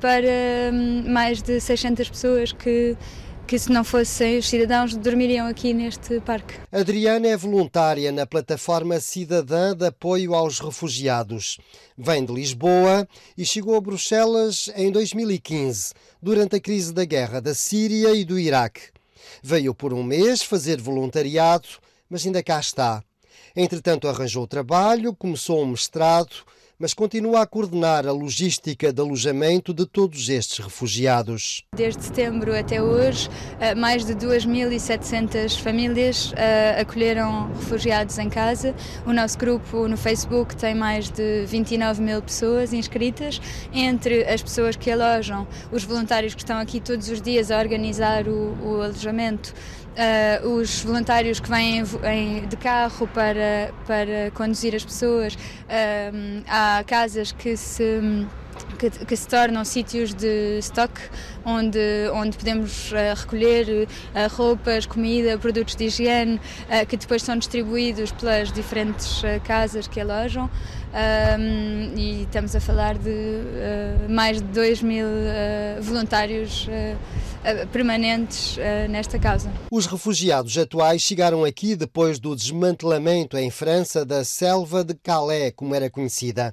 para 0.00 0.72
um, 0.72 1.12
mais 1.12 1.42
de 1.42 1.60
600 1.60 2.08
pessoas 2.08 2.52
que 2.52 2.96
que 3.46 3.58
se 3.60 3.70
não 3.70 3.84
fossem 3.84 4.38
os 4.38 4.48
cidadãos 4.48 4.96
dormiriam 4.96 5.46
aqui 5.46 5.72
neste 5.72 6.20
parque. 6.20 6.54
Adriana 6.72 7.28
é 7.28 7.36
voluntária 7.36 8.10
na 8.10 8.26
plataforma 8.26 8.98
cidadã 8.98 9.74
de 9.74 9.86
apoio 9.86 10.34
aos 10.34 10.58
refugiados. 10.58 11.58
Vem 11.96 12.24
de 12.24 12.32
Lisboa 12.32 13.06
e 13.38 13.44
chegou 13.44 13.76
a 13.76 13.80
Bruxelas 13.80 14.68
em 14.74 14.90
2015, 14.90 15.94
durante 16.20 16.56
a 16.56 16.60
crise 16.60 16.92
da 16.92 17.04
guerra 17.04 17.40
da 17.40 17.54
Síria 17.54 18.14
e 18.14 18.24
do 18.24 18.36
Iraque. 18.36 18.90
Veio 19.40 19.72
por 19.72 19.94
um 19.94 20.02
mês 20.02 20.42
fazer 20.42 20.80
voluntariado, 20.80 21.68
mas 22.10 22.26
ainda 22.26 22.42
cá 22.42 22.58
está. 22.58 23.00
Entretanto, 23.54 24.08
arranjou 24.08 24.46
trabalho, 24.46 25.14
começou 25.14 25.62
um 25.62 25.66
mestrado 25.66 26.44
mas 26.78 26.92
continua 26.92 27.42
a 27.42 27.46
coordenar 27.46 28.06
a 28.06 28.12
logística 28.12 28.92
de 28.92 29.00
alojamento 29.00 29.72
de 29.72 29.86
todos 29.86 30.28
estes 30.28 30.58
refugiados. 30.58 31.64
Desde 31.74 32.02
setembro 32.02 32.56
até 32.56 32.82
hoje, 32.82 33.28
eh, 33.58 33.74
mais 33.74 34.04
de 34.04 34.14
2.700 34.14 35.58
famílias 35.60 36.32
eh, 36.36 36.80
acolheram 36.80 37.48
refugiados 37.54 38.18
em 38.18 38.28
casa. 38.28 38.74
O 39.06 39.12
nosso 39.12 39.38
grupo 39.38 39.88
no 39.88 39.96
Facebook 39.96 40.54
tem 40.54 40.74
mais 40.74 41.10
de 41.10 41.46
29 41.46 42.02
mil 42.02 42.20
pessoas 42.20 42.72
inscritas, 42.72 43.40
entre 43.72 44.24
as 44.24 44.42
pessoas 44.42 44.76
que 44.76 44.90
alojam, 44.90 45.46
os 45.72 45.84
voluntários 45.84 46.34
que 46.34 46.42
estão 46.42 46.58
aqui 46.58 46.80
todos 46.80 47.08
os 47.08 47.22
dias 47.22 47.50
a 47.50 47.58
organizar 47.58 48.28
o, 48.28 48.56
o 48.62 48.82
alojamento 48.82 49.54
Uh, 49.96 50.48
os 50.58 50.82
voluntários 50.82 51.40
que 51.40 51.48
vêm 51.48 51.82
em, 52.04 52.46
de 52.46 52.56
carro 52.58 53.08
para, 53.08 53.72
para 53.86 54.30
conduzir 54.34 54.74
as 54.74 54.84
pessoas, 54.84 55.34
uh, 55.34 56.44
há 56.46 56.84
casas 56.84 57.32
que 57.32 57.56
se 57.56 58.26
que, 58.78 58.90
que, 58.90 59.16
se 59.16 59.26
tornam 59.26 59.64
sítios 59.64 60.14
de 60.14 60.58
estoque 60.58 61.00
onde, 61.44 61.78
onde 62.12 62.36
podemos 62.36 62.92
uh, 62.92 63.14
recolher 63.16 63.88
uh, 63.88 64.34
roupas, 64.34 64.86
comida, 64.86 65.38
produtos 65.38 65.74
de 65.74 65.84
higiene 65.86 66.36
uh, 66.36 66.86
que 66.86 66.96
depois 66.96 67.22
são 67.22 67.36
distribuídos 67.36 68.12
pelas 68.12 68.52
diferentes 68.52 69.22
casas 69.44 69.86
que 69.86 70.00
alojam 70.00 70.50
um, 70.96 71.98
e 71.98 72.22
estamos 72.22 72.56
a 72.56 72.60
falar 72.60 72.96
de 72.96 74.08
mais 74.08 74.40
de 74.40 74.48
2 74.48 74.82
mil 74.82 75.06
voluntários 75.82 76.68
permanentes 77.70 78.56
nesta 78.88 79.18
causa. 79.18 79.52
Os 79.70 79.86
refugiados 79.86 80.56
atuais 80.58 81.02
chegaram 81.02 81.44
aqui 81.44 81.76
depois 81.76 82.18
do 82.18 82.34
desmantelamento 82.34 83.36
em 83.36 83.50
França 83.50 84.04
da 84.04 84.24
selva 84.24 84.82
de 84.82 84.94
Calais, 84.94 85.52
como 85.54 85.74
era 85.74 85.90
conhecida. 85.90 86.52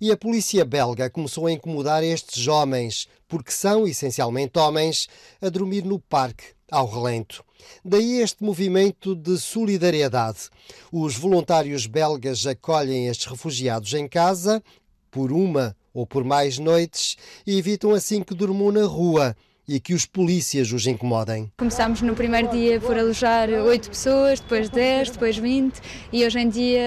E 0.00 0.10
a 0.10 0.16
polícia 0.16 0.64
belga 0.64 1.08
começou 1.08 1.46
a 1.46 1.52
incomodar 1.52 2.02
estes 2.02 2.46
homens, 2.46 3.08
porque 3.28 3.50
são 3.50 3.86
essencialmente 3.86 4.58
homens, 4.58 5.08
a 5.40 5.48
dormir 5.48 5.84
no 5.84 5.98
parque, 5.98 6.53
ao 6.70 6.86
relento. 6.86 7.44
Daí 7.84 8.20
este 8.20 8.42
movimento 8.42 9.14
de 9.14 9.38
solidariedade. 9.38 10.48
Os 10.92 11.16
voluntários 11.16 11.86
belgas 11.86 12.46
acolhem 12.46 13.08
estes 13.08 13.26
refugiados 13.26 13.92
em 13.94 14.08
casa, 14.08 14.62
por 15.10 15.32
uma 15.32 15.76
ou 15.92 16.06
por 16.06 16.24
mais 16.24 16.58
noites, 16.58 17.16
e 17.46 17.56
evitam 17.56 17.92
assim 17.92 18.22
que 18.22 18.34
durmam 18.34 18.72
na 18.72 18.84
rua 18.84 19.36
e 19.68 19.80
que 19.80 19.94
os 19.94 20.06
polícias 20.06 20.72
os 20.72 20.86
incomodem. 20.86 21.50
Começámos 21.56 22.02
no 22.02 22.14
primeiro 22.14 22.48
dia 22.48 22.80
por 22.80 22.98
alojar 22.98 23.48
8 23.48 23.88
pessoas, 23.88 24.40
depois 24.40 24.68
10, 24.68 25.10
depois 25.10 25.36
20 25.36 25.80
e 26.12 26.24
hoje 26.24 26.38
em 26.38 26.48
dia 26.48 26.82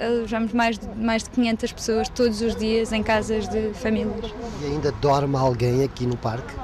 alojamos 0.00 0.52
mais 0.52 0.78
de, 0.78 0.88
mais 0.96 1.22
de 1.24 1.30
500 1.30 1.72
pessoas 1.72 2.08
todos 2.08 2.40
os 2.40 2.56
dias 2.56 2.92
em 2.92 3.02
casas 3.02 3.48
de 3.48 3.72
famílias. 3.74 4.32
E 4.62 4.66
ainda 4.66 4.92
dorme 4.92 5.36
alguém 5.36 5.84
aqui 5.84 6.06
no 6.06 6.16
parque? 6.16 6.54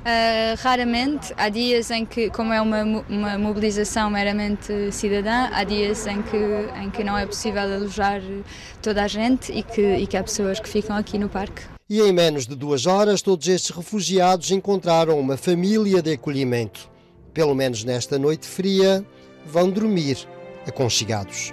Uh, 0.00 0.56
raramente, 0.58 1.34
há 1.36 1.50
dias 1.50 1.90
em 1.90 2.06
que, 2.06 2.30
como 2.30 2.54
é 2.54 2.60
uma, 2.60 2.82
uma 3.06 3.36
mobilização 3.36 4.08
meramente 4.08 4.90
cidadã, 4.92 5.50
há 5.52 5.62
dias 5.62 6.06
em 6.06 6.22
que, 6.22 6.38
em 6.82 6.88
que 6.88 7.04
não 7.04 7.18
é 7.18 7.26
possível 7.26 7.60
alojar 7.60 8.22
toda 8.80 9.02
a 9.04 9.08
gente 9.08 9.52
e 9.52 9.62
que, 9.62 9.96
e 9.96 10.06
que 10.06 10.16
há 10.16 10.22
pessoas 10.22 10.58
que 10.58 10.68
ficam 10.68 10.96
aqui 10.96 11.18
no 11.18 11.28
parque 11.28 11.79
e 11.90 12.00
em 12.00 12.12
menos 12.12 12.46
de 12.46 12.54
duas 12.54 12.86
horas 12.86 13.20
todos 13.20 13.48
estes 13.48 13.74
refugiados 13.74 14.52
encontraram 14.52 15.18
uma 15.18 15.36
família 15.36 16.00
de 16.00 16.12
acolhimento. 16.12 16.88
Pelo 17.34 17.52
menos 17.52 17.82
nesta 17.82 18.16
noite 18.16 18.46
fria, 18.46 19.04
vão 19.44 19.68
dormir 19.68 20.16
aconchegados. 20.64 21.52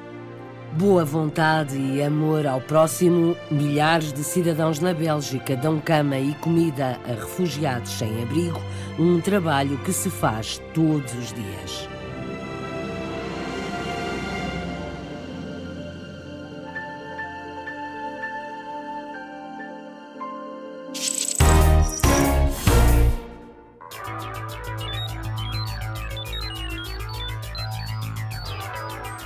Boa 0.74 1.04
vontade 1.04 1.76
e 1.76 2.04
amor 2.04 2.46
ao 2.46 2.62
próximo, 2.62 3.36
milhares 3.50 4.14
de 4.14 4.24
cidadãos 4.24 4.80
na 4.80 4.94
Bélgica 4.94 5.56
dão 5.56 5.80
cama 5.80 6.20
e 6.20 6.36
comida 6.36 7.00
a 7.06 7.14
refugiados 7.14 7.94
sem 7.94 8.22
abrigo, 8.22 8.62
um 9.00 9.20
trabalho 9.20 9.78
que 9.80 9.92
se 9.92 10.10
faz 10.12 10.62
todos 10.76 11.12
os 11.16 11.34
dias. 11.34 11.97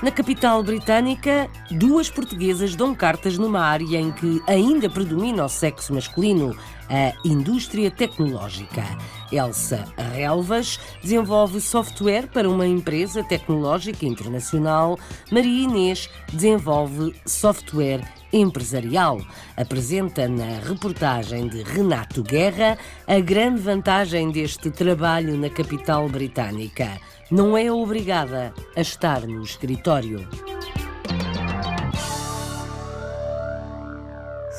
Na 0.02 0.10
capital 0.10 0.64
britânica, 0.64 1.48
duas 1.70 2.10
portuguesas 2.10 2.74
dão 2.74 2.92
cartas 2.92 3.38
numa 3.38 3.60
área 3.60 4.00
em 4.00 4.10
que 4.10 4.42
ainda 4.48 4.90
predomina 4.90 5.44
o 5.44 5.48
sexo 5.48 5.94
masculino, 5.94 6.56
a 6.88 7.12
indústria 7.24 7.88
tecnológica. 7.88 8.82
Elsa 9.30 9.84
Relvas 10.12 10.80
desenvolve 11.00 11.60
software 11.60 12.26
para 12.26 12.50
uma 12.50 12.66
empresa 12.66 13.22
tecnológica 13.22 14.04
internacional. 14.04 14.98
Maria 15.30 15.66
Inês 15.66 16.10
desenvolve 16.32 17.14
software 17.24 18.02
empresarial. 18.32 19.20
Apresenta 19.56 20.26
na 20.26 20.58
reportagem 20.68 21.46
de 21.46 21.62
Renato 21.62 22.24
Guerra 22.24 22.76
a 23.06 23.20
grande 23.20 23.60
vantagem 23.60 24.32
deste 24.32 24.68
trabalho 24.68 25.38
na 25.38 25.48
capital 25.48 26.08
britânica 26.08 26.98
não 27.32 27.56
é 27.56 27.72
obrigada 27.72 28.52
a 28.76 28.80
estar 28.82 29.22
no 29.22 29.42
escritório. 29.42 30.28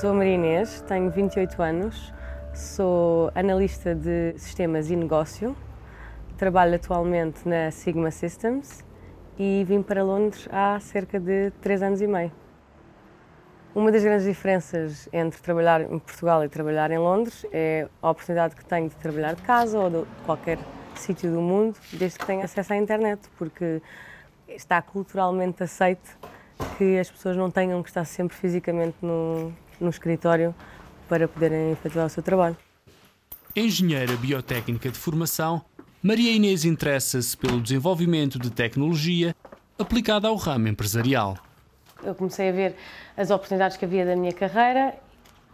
Sou 0.01 0.11
Maria 0.11 0.33
Inês, 0.33 0.81
tenho 0.87 1.11
28 1.11 1.61
anos, 1.61 2.11
sou 2.51 3.31
analista 3.35 3.93
de 3.93 4.33
sistemas 4.37 4.89
e 4.89 4.95
negócio, 4.95 5.55
trabalho 6.35 6.73
atualmente 6.73 7.47
na 7.47 7.69
Sigma 7.69 8.09
Systems 8.09 8.83
e 9.37 9.63
vim 9.67 9.83
para 9.83 10.03
Londres 10.03 10.49
há 10.51 10.79
cerca 10.79 11.19
de 11.19 11.51
3 11.61 11.83
anos 11.83 12.01
e 12.01 12.07
meio. 12.07 12.31
Uma 13.75 13.91
das 13.91 14.03
grandes 14.03 14.25
diferenças 14.25 15.07
entre 15.13 15.39
trabalhar 15.43 15.81
em 15.81 15.99
Portugal 15.99 16.43
e 16.43 16.49
trabalhar 16.49 16.89
em 16.89 16.97
Londres 16.97 17.45
é 17.51 17.87
a 18.01 18.09
oportunidade 18.09 18.55
que 18.55 18.65
tenho 18.65 18.89
de 18.89 18.95
trabalhar 18.95 19.35
de 19.35 19.43
casa 19.43 19.77
ou 19.77 19.91
de 19.91 20.05
qualquer 20.25 20.57
sítio 20.99 21.31
do 21.31 21.41
mundo, 21.41 21.75
desde 21.91 22.19
que 22.19 22.25
tenha 22.25 22.45
acesso 22.45 22.73
à 22.73 22.77
internet, 22.77 23.21
porque 23.37 23.81
está 24.47 24.81
culturalmente 24.81 25.63
aceito 25.63 26.17
que 26.77 26.97
as 26.97 27.09
pessoas 27.09 27.35
não 27.35 27.49
tenham 27.49 27.81
que 27.81 27.89
estar 27.89 28.05
sempre 28.05 28.35
fisicamente 28.35 28.95
no, 29.01 29.53
no 29.79 29.89
escritório 29.89 30.53
para 31.07 31.27
poderem 31.27 31.71
efetuar 31.71 32.05
o 32.05 32.09
seu 32.09 32.23
trabalho. 32.23 32.57
Engenheira 33.55 34.15
biotécnica 34.15 34.89
de 34.89 34.97
formação, 34.97 35.61
Maria 36.01 36.31
Inês 36.31 36.65
interessa-se 36.65 37.37
pelo 37.37 37.61
desenvolvimento 37.61 38.39
de 38.39 38.49
tecnologia 38.49 39.35
aplicada 39.77 40.27
ao 40.27 40.35
ramo 40.35 40.67
empresarial. 40.67 41.37
Eu 42.03 42.13
comecei 42.15 42.49
a 42.49 42.51
ver 42.51 42.75
as 43.15 43.31
oportunidades 43.31 43.77
que 43.77 43.85
havia 43.85 44.05
da 44.05 44.15
minha 44.15 44.33
carreira. 44.33 44.95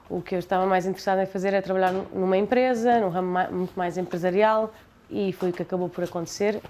O 0.10 0.22
que 0.22 0.34
eu 0.34 0.40
estava 0.40 0.66
mais 0.66 0.88
interessada 0.88 1.22
em 1.22 1.28
fazer 1.28 1.54
é 1.54 1.62
trabalhar 1.62 1.92
numa 1.92 2.36
empresa, 2.36 3.00
num 3.00 3.10
ramo 3.10 3.38
muito 3.52 3.74
mais 3.76 3.98
empresarial, 3.98 4.74
e 5.10 5.34
foi 5.34 5.50
o 5.50 5.54
que 5.54 5.62
acabou 5.62 5.90
por 5.90 6.04
acontecer. 6.04 6.62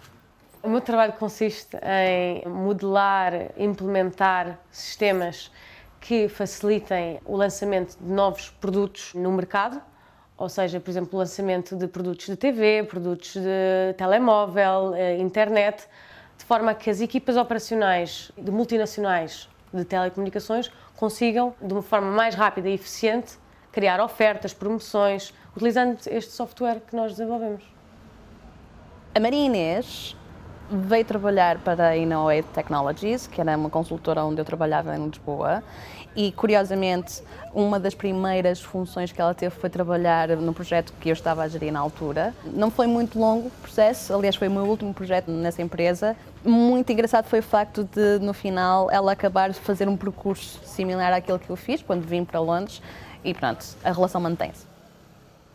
O 0.62 0.70
meu 0.70 0.82
trabalho 0.82 1.14
consiste 1.14 1.78
em 1.84 2.48
modelar, 2.50 3.34
implementar 3.58 4.60
sistemas 4.70 5.52
que 6.02 6.28
facilitem 6.28 7.20
o 7.26 7.36
lançamento 7.36 7.98
de 7.98 8.12
novos 8.12 8.50
produtos 8.50 9.14
no 9.14 9.32
mercado, 9.32 9.82
ou 10.38 10.48
seja, 10.48 10.80
por 10.80 10.90
exemplo, 10.90 11.10
o 11.14 11.18
lançamento 11.18 11.76
de 11.76 11.88
produtos 11.88 12.26
de 12.26 12.36
TV, 12.36 12.84
produtos 12.84 13.34
de 13.34 13.94
telemóvel, 13.98 14.96
eh, 14.96 15.18
internet, 15.18 15.86
de 16.38 16.46
forma 16.46 16.74
que 16.74 16.90
as 16.90 17.02
equipas 17.02 17.36
operacionais 17.36 18.32
de 18.38 18.50
multinacionais 18.50 19.50
de 19.74 19.84
telecomunicações 19.84 20.72
consigam, 20.96 21.54
de 21.62 21.74
uma 21.74 21.82
forma 21.82 22.10
mais 22.12 22.36
rápida 22.36 22.70
e 22.70 22.74
eficiente, 22.74 23.38
criar 23.72 24.02
ofertas, 24.02 24.54
promoções, 24.54 25.34
utilizando 25.56 26.00
este 26.08 26.32
software 26.32 26.82
que 26.88 26.96
nós 26.96 27.12
desenvolvemos. 27.12 27.79
A 29.14 29.20
Maria 29.20 29.44
Inês 29.44 30.16
veio 30.70 31.04
trabalhar 31.04 31.58
para 31.58 31.88
a 31.88 31.98
Innoate 31.98 32.48
Technologies, 32.54 33.26
que 33.26 33.42
era 33.42 33.58
uma 33.58 33.70
consultora 33.70 34.24
onde 34.24 34.40
eu 34.40 34.46
trabalhava 34.46 34.96
em 34.96 35.04
Lisboa, 35.08 35.64
e 36.16 36.32
curiosamente, 36.32 37.24
uma 37.52 37.80
das 37.80 37.96
primeiras 37.96 38.62
funções 38.62 39.12
que 39.12 39.20
ela 39.20 39.34
teve 39.34 39.56
foi 39.56 39.68
trabalhar 39.68 40.30
no 40.30 40.54
projeto 40.54 40.94
que 41.02 41.10
eu 41.10 41.14
estava 41.14 41.42
a 41.42 41.48
gerir 41.48 41.74
na 41.74 41.80
altura. 41.80 42.36
Não 42.46 42.70
foi 42.70 42.86
muito 42.86 43.18
longo 43.18 43.48
o 43.48 43.52
processo, 43.52 44.14
aliás, 44.14 44.36
foi 44.36 44.48
o 44.48 44.52
meu 44.52 44.66
último 44.66 44.94
projeto 44.94 45.32
nessa 45.32 45.64
empresa. 45.64 46.16
Muito 46.46 46.92
engraçado 46.92 47.26
foi 47.26 47.40
o 47.40 47.44
facto 47.44 47.84
de, 47.84 48.20
no 48.24 48.34
final, 48.34 48.92
ela 48.92 49.12
acabar 49.14 49.50
de 49.50 49.60
fazer 49.60 49.90
um 49.90 49.98
percurso 49.98 50.60
similar 50.64 51.12
àquele 51.14 51.40
que 51.40 51.50
eu 51.50 51.56
fiz 51.56 51.82
quando 51.82 52.06
vim 52.06 52.24
para 52.24 52.40
Londres, 52.40 52.80
e 53.24 53.34
pronto, 53.34 53.66
a 53.84 53.92
relação 53.92 54.22
mantém-se. 54.22 54.68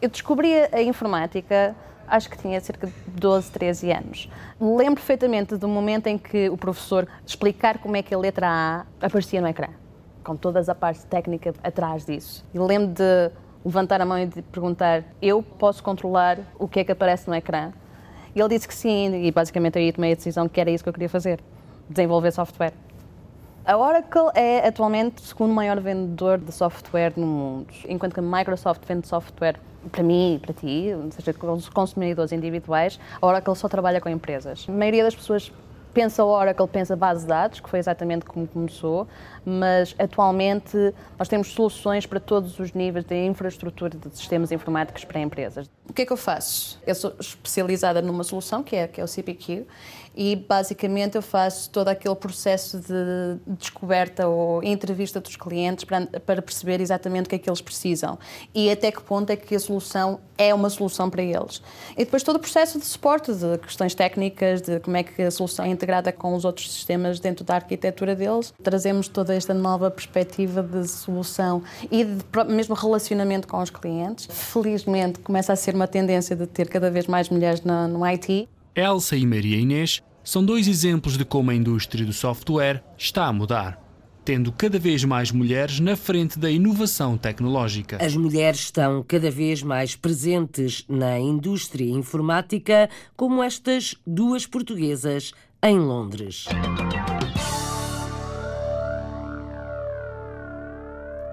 Eu 0.03 0.09
descobri 0.09 0.53
a 0.73 0.83
informática 0.83 1.75
acho 2.07 2.29
que 2.29 2.39
tinha 2.39 2.61
cerca 2.61 2.87
de 2.87 2.93
12, 3.07 3.51
13 3.51 3.93
anos. 3.93 4.31
Lembro 4.61 4.97
perfeitamente 4.97 5.57
do 5.57 5.69
momento 5.69 6.07
em 6.07 6.19
que 6.19 6.49
o 6.49 6.57
professor 6.57 7.07
explicar 7.27 7.79
como 7.79 7.97
é 7.97 8.03
que 8.03 8.15
a 8.15 8.19
letra 8.19 8.49
A 8.49 9.07
aparecia 9.07 9.41
no 9.41 9.49
ecrã, 9.49 9.69
com 10.23 10.37
toda 10.37 10.61
a 10.61 10.75
parte 10.75 11.05
técnica 11.07 11.55
atrás 11.63 12.05
disso. 12.05 12.45
E 12.53 12.59
lembro 12.59 12.89
de 12.89 13.31
levantar 13.65 14.01
a 14.01 14.05
mão 14.05 14.19
e 14.19 14.27
de 14.27 14.43
perguntar: 14.43 15.05
eu 15.23 15.43
posso 15.43 15.83
controlar 15.83 16.39
o 16.59 16.69
que 16.69 16.81
é 16.81 16.85
que 16.85 16.93
aparece 16.93 17.29
no 17.29 17.35
ecrã? 17.35 17.73
E 18.35 18.41
ele 18.41 18.49
disse 18.49 18.67
que 18.67 18.75
sim, 18.75 19.25
e 19.25 19.31
basicamente 19.31 19.79
aí 19.79 19.93
tomei 19.93 20.13
a 20.13 20.15
decisão 20.15 20.49
que 20.49 20.61
era 20.61 20.71
isso 20.71 20.83
que 20.83 20.89
eu 20.89 20.93
queria 20.93 21.09
fazer: 21.09 21.41
desenvolver 21.89 22.33
software. 22.33 22.75
A 23.65 23.79
Oracle 23.79 24.31
é 24.35 24.69
atualmente 24.69 25.23
o 25.23 25.27
segundo 25.27 25.55
maior 25.55 25.81
vendedor 25.81 26.37
de 26.37 26.53
software 26.53 27.15
no 27.17 27.27
mundo, 27.27 27.67
enquanto 27.89 28.13
que 28.13 28.21
a 28.21 28.23
Microsoft 28.23 28.83
vende 28.87 29.09
software 29.09 29.57
para 29.91 30.03
mim 30.03 30.37
e 30.37 30.39
para 30.39 30.53
ti, 30.53 30.93
ou 30.95 31.11
seja, 31.11 31.33
com 31.33 31.53
os 31.53 31.69
consumidores 31.69 32.33
individuais, 32.33 32.99
a 33.21 33.27
Oracle 33.27 33.55
só 33.57 33.69
trabalha 33.69 34.01
com 34.01 34.09
empresas. 34.09 34.67
A 34.69 34.73
maioria 34.73 35.05
das 35.05 35.15
pessoas 35.15 35.53
pensa 35.95 36.25
Oracle, 36.25 36.67
pensa 36.67 36.97
base 36.97 37.23
de 37.23 37.29
dados, 37.29 37.61
que 37.61 37.71
foi 37.71 37.79
exatamente 37.79 38.25
como 38.25 38.47
começou, 38.49 39.07
mas 39.47 39.95
atualmente 39.97 40.77
nós 41.17 41.29
temos 41.29 41.49
soluções 41.53 42.05
para 42.05 42.19
todos 42.19 42.59
os 42.59 42.73
níveis 42.73 43.05
de 43.05 43.15
infraestrutura 43.25 43.97
de 43.97 44.19
sistemas 44.19 44.51
informáticos 44.51 45.05
para 45.05 45.21
empresas. 45.21 45.71
O 45.89 45.93
que 45.93 46.03
é 46.03 46.07
que 46.07 46.13
eu 46.13 46.17
faço? 46.17 46.81
Eu 46.85 46.97
sou 46.97 47.15
especializada 47.21 48.03
numa 48.03 48.25
solução, 48.25 48.63
que 48.65 48.75
é, 48.75 48.89
que 48.89 49.01
é 49.01 49.05
o 49.05 49.07
CPQ, 49.07 49.65
e 50.17 50.37
basicamente 50.37 51.17
eu 51.17 51.23
faço 51.23 51.71
todo 51.71 51.89
aquele 51.89 52.15
processo 52.15 52.79
de 52.79 53.55
descoberta 53.59 54.27
ou 54.29 54.63
entrevista 54.63 55.21
dos 55.21 55.37
clientes 55.37 55.85
para, 55.85 56.07
para 56.21 56.41
perceber 56.41 56.81
exatamente 56.81 57.27
o 57.27 57.29
que 57.29 57.35
é 57.35 57.39
que 57.39 57.49
eles 57.49 57.61
precisam 57.61 58.19
e 58.55 58.71
até 58.71 58.91
que 58.91 59.03
ponto 59.03 59.31
é 59.31 59.37
que 59.37 59.55
a 59.55 59.61
solução 59.61 60.21
é 60.37 60.53
uma 60.53 60.69
solução 60.71 61.09
para 61.09 61.23
eles. 61.23 61.63
E 61.93 62.05
depois 62.05 62.23
todo 62.23 62.37
o 62.37 62.39
processo 62.39 62.79
de 62.79 62.85
suporte, 62.85 63.33
de 63.33 63.59
questões 63.59 63.95
técnicas, 63.95 64.61
de 64.61 64.81
como 64.81 64.97
é 64.97 65.03
que 65.03 65.23
a 65.23 65.31
solução 65.31 65.65
é 65.65 65.69
integrada 65.69 66.13
com 66.13 66.35
os 66.35 66.45
outros 66.45 66.73
sistemas 66.73 67.21
dentro 67.21 67.45
da 67.45 67.55
arquitetura 67.57 68.15
deles. 68.15 68.53
Trazemos 68.63 69.09
toda 69.09 69.35
esta 69.35 69.55
nova 69.55 69.91
perspectiva 69.91 70.63
de 70.63 70.89
solução 70.89 71.63
e 71.91 72.05
de 72.05 72.25
mesmo 72.49 72.75
relacionamento 72.75 73.47
com 73.47 73.61
os 73.61 73.71
clientes. 73.71 74.27
Felizmente 74.31 75.21
começa 75.21 75.53
a 75.53 75.57
ser 75.57 75.75
uma 75.75 75.87
tendência 75.87 76.35
de 76.35 76.47
ter 76.47 76.69
cada 76.69 76.91
vez 76.91 77.07
mais 77.07 77.29
mulheres 77.29 77.63
no, 77.63 77.89
no 77.89 78.05
IT. 78.05 78.49
Elsa 78.77 79.17
e 79.17 79.25
Maria 79.25 79.57
Inês 79.57 80.03
são 80.25 80.45
dois 80.45 80.67
exemplos 80.67 81.17
de 81.17 81.25
como 81.25 81.51
a 81.51 81.55
indústria 81.55 82.05
do 82.05 82.13
software 82.13 82.83
está 82.99 83.27
a 83.27 83.33
mudar, 83.33 83.81
tendo 84.25 84.51
cada 84.51 84.81
vez 84.81 85.05
mais 85.05 85.31
mulheres 85.31 85.79
na 85.79 85.95
frente 85.95 86.41
da 86.41 86.51
inovação 86.51 87.17
tecnológica. 87.17 88.05
As 88.05 88.17
mulheres 88.17 88.61
estão 88.61 89.05
cada 89.07 89.31
vez 89.31 89.63
mais 89.63 89.95
presentes 89.95 90.85
na 90.89 91.21
indústria 91.21 91.89
informática, 91.89 92.91
como 93.17 93.45
estas 93.45 93.95
duas 94.05 94.45
portuguesas 94.45 95.33
em 95.63 95.79
Londres. 95.79 96.47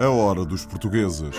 A 0.00 0.08
hora 0.08 0.44
dos 0.44 0.64
portugueses. 0.64 1.34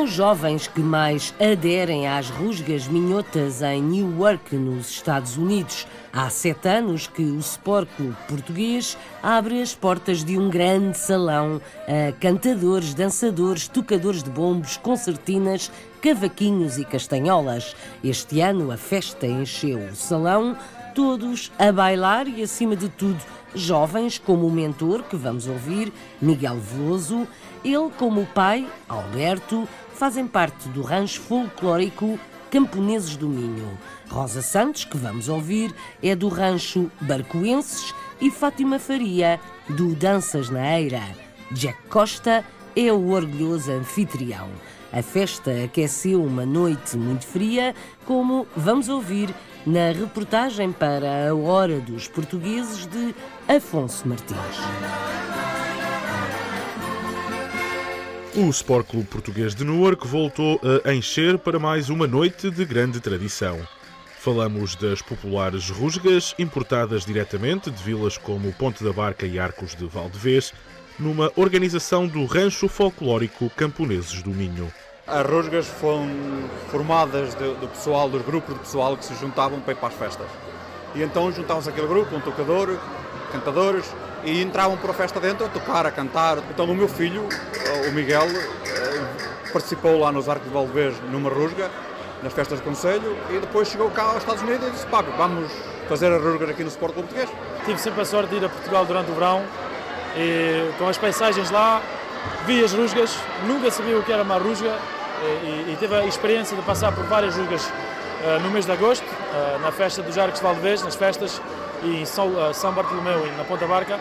São 0.00 0.06
jovens 0.06 0.66
que 0.66 0.80
mais 0.80 1.34
aderem 1.38 2.08
às 2.08 2.30
rusgas 2.30 2.88
minhotas 2.88 3.60
em 3.60 3.82
Newark, 3.82 4.56
nos 4.56 4.88
Estados 4.88 5.36
Unidos. 5.36 5.86
Há 6.10 6.30
sete 6.30 6.68
anos 6.68 7.06
que 7.06 7.20
o 7.20 7.38
Sport 7.38 7.86
Clube 7.98 8.16
português 8.26 8.96
abre 9.22 9.60
as 9.60 9.74
portas 9.74 10.24
de 10.24 10.38
um 10.38 10.48
grande 10.48 10.96
salão 10.96 11.60
a 11.86 12.12
cantadores, 12.12 12.94
dançadores, 12.94 13.68
tocadores 13.68 14.22
de 14.22 14.30
bombos, 14.30 14.78
concertinas, 14.78 15.70
cavaquinhos 16.00 16.78
e 16.78 16.84
castanholas. 16.86 17.76
Este 18.02 18.40
ano 18.40 18.72
a 18.72 18.78
festa 18.78 19.26
encheu 19.26 19.80
o 19.80 19.94
salão, 19.94 20.56
todos 20.94 21.52
a 21.58 21.70
bailar 21.70 22.26
e, 22.26 22.42
acima 22.42 22.74
de 22.74 22.88
tudo, 22.88 23.20
jovens 23.54 24.18
como 24.18 24.46
o 24.46 24.50
mentor 24.50 25.02
que 25.02 25.16
vamos 25.16 25.46
ouvir, 25.46 25.92
Miguel 26.22 26.56
Veloso, 26.56 27.28
ele 27.62 27.90
como 27.98 28.22
o 28.22 28.26
pai, 28.26 28.66
Alberto, 28.88 29.68
fazem 30.00 30.26
parte 30.26 30.66
do 30.70 30.80
rancho 30.80 31.20
folclórico 31.20 32.18
Camponeses 32.50 33.16
do 33.16 33.28
Minho. 33.28 33.78
Rosa 34.08 34.40
Santos, 34.40 34.82
que 34.82 34.96
vamos 34.96 35.28
ouvir, 35.28 35.74
é 36.02 36.16
do 36.16 36.28
rancho 36.28 36.90
Barcoenses 37.02 37.94
e 38.18 38.30
Fátima 38.30 38.78
Faria, 38.78 39.38
do 39.68 39.94
Danças 39.94 40.48
na 40.48 40.80
Eira. 40.80 41.02
Jack 41.50 41.78
Costa 41.90 42.42
é 42.74 42.90
o 42.90 43.10
orgulhoso 43.10 43.70
anfitrião. 43.72 44.48
A 44.90 45.02
festa 45.02 45.50
aqueceu 45.64 46.24
uma 46.24 46.46
noite 46.46 46.96
muito 46.96 47.26
fria, 47.26 47.74
como 48.06 48.46
vamos 48.56 48.88
ouvir 48.88 49.28
na 49.66 49.92
reportagem 49.92 50.72
para 50.72 51.28
a 51.28 51.34
Hora 51.34 51.78
dos 51.78 52.08
Portugueses 52.08 52.86
de 52.86 53.14
Afonso 53.46 54.08
Martins. 54.08 54.56
O 58.36 58.48
Sport 58.50 58.86
Clube 58.86 59.08
Português 59.08 59.56
de 59.56 59.64
Newark 59.64 60.06
voltou 60.06 60.60
a 60.84 60.94
encher 60.94 61.36
para 61.36 61.58
mais 61.58 61.90
uma 61.90 62.06
noite 62.06 62.48
de 62.48 62.64
grande 62.64 63.00
tradição. 63.00 63.58
Falamos 64.20 64.76
das 64.76 65.02
populares 65.02 65.68
rusgas, 65.68 66.32
importadas 66.38 67.04
diretamente 67.04 67.72
de 67.72 67.82
vilas 67.82 68.16
como 68.16 68.52
Ponte 68.52 68.84
da 68.84 68.92
Barca 68.92 69.26
e 69.26 69.40
Arcos 69.40 69.74
de 69.74 69.84
Valdevez, 69.84 70.54
numa 70.96 71.32
organização 71.34 72.06
do 72.06 72.24
Rancho 72.24 72.68
Folclórico 72.68 73.50
Camponeses 73.50 74.22
do 74.22 74.30
Minho. 74.30 74.72
As 75.08 75.26
rusgas 75.26 75.66
foram 75.66 76.08
formadas 76.68 77.34
do, 77.34 77.56
do 77.56 77.66
pessoal, 77.66 78.08
dos 78.08 78.22
grupos 78.22 78.54
de 78.54 78.60
pessoal 78.60 78.96
que 78.96 79.04
se 79.04 79.14
juntavam 79.16 79.60
para 79.60 79.72
ir 79.72 79.76
para 79.76 79.88
as 79.88 79.94
festas. 79.94 80.28
E 80.94 81.02
então 81.02 81.32
juntavam-se 81.32 81.68
aquele 81.68 81.88
grupo, 81.88 82.14
um 82.14 82.20
tocador, 82.20 82.78
cantadores, 83.32 83.86
e 84.24 84.42
entravam 84.42 84.76
para 84.76 84.90
a 84.90 84.94
festa 84.94 85.20
dentro 85.20 85.46
a 85.46 85.48
tocar, 85.48 85.86
a 85.86 85.90
cantar. 85.90 86.38
Então 86.50 86.66
o 86.66 86.74
meu 86.74 86.88
filho, 86.88 87.28
o 87.88 87.92
Miguel, 87.92 88.26
participou 89.52 89.98
lá 89.98 90.12
nos 90.12 90.28
Arcos 90.28 90.46
de 90.46 90.54
Valdevez 90.54 90.94
numa 91.10 91.30
rusga 91.30 91.70
nas 92.22 92.32
festas 92.32 92.58
de 92.58 92.64
conselho 92.64 93.16
e 93.30 93.38
depois 93.38 93.68
chegou 93.68 93.90
cá 93.90 94.02
aos 94.02 94.18
Estados 94.18 94.42
Unidos 94.42 94.68
e 94.68 94.70
disse, 94.72 94.86
pá, 94.86 95.02
vamos 95.16 95.50
fazer 95.88 96.12
a 96.12 96.18
rusgas 96.18 96.50
aqui 96.50 96.62
no 96.62 96.68
Sport 96.68 96.94
Clube 96.94 97.08
Português. 97.08 97.36
Tive 97.64 97.78
sempre 97.78 98.02
a 98.02 98.04
sorte 98.04 98.30
de 98.30 98.36
ir 98.36 98.44
a 98.44 98.48
Portugal 98.48 98.84
durante 98.84 99.10
o 99.10 99.14
verão 99.14 99.42
e 100.16 100.70
com 100.78 100.88
as 100.88 100.98
paisagens 100.98 101.50
lá, 101.50 101.80
vi 102.46 102.62
as 102.62 102.72
rusgas, 102.72 103.16
nunca 103.46 103.70
sabia 103.70 103.98
o 103.98 104.02
que 104.02 104.12
era 104.12 104.22
uma 104.22 104.36
rusga 104.36 104.76
e, 105.22 105.72
e 105.72 105.76
tive 105.78 105.94
a 105.94 106.04
experiência 106.04 106.56
de 106.56 106.62
passar 106.62 106.92
por 106.92 107.04
várias 107.04 107.36
rusgas 107.36 107.64
uh, 107.64 108.40
no 108.42 108.50
mês 108.50 108.66
de 108.66 108.72
agosto, 108.72 109.04
uh, 109.04 109.58
na 109.60 109.72
festa 109.72 110.02
dos 110.02 110.18
Arcos 110.18 110.40
Valdevez, 110.40 110.82
nas 110.82 110.94
festas 110.94 111.40
e 111.82 112.02
em 112.02 112.04
São, 112.04 112.52
São 112.52 112.72
Bartolomeu 112.72 113.26
e 113.26 113.30
na 113.36 113.44
Ponta 113.44 113.66
Barca 113.66 113.98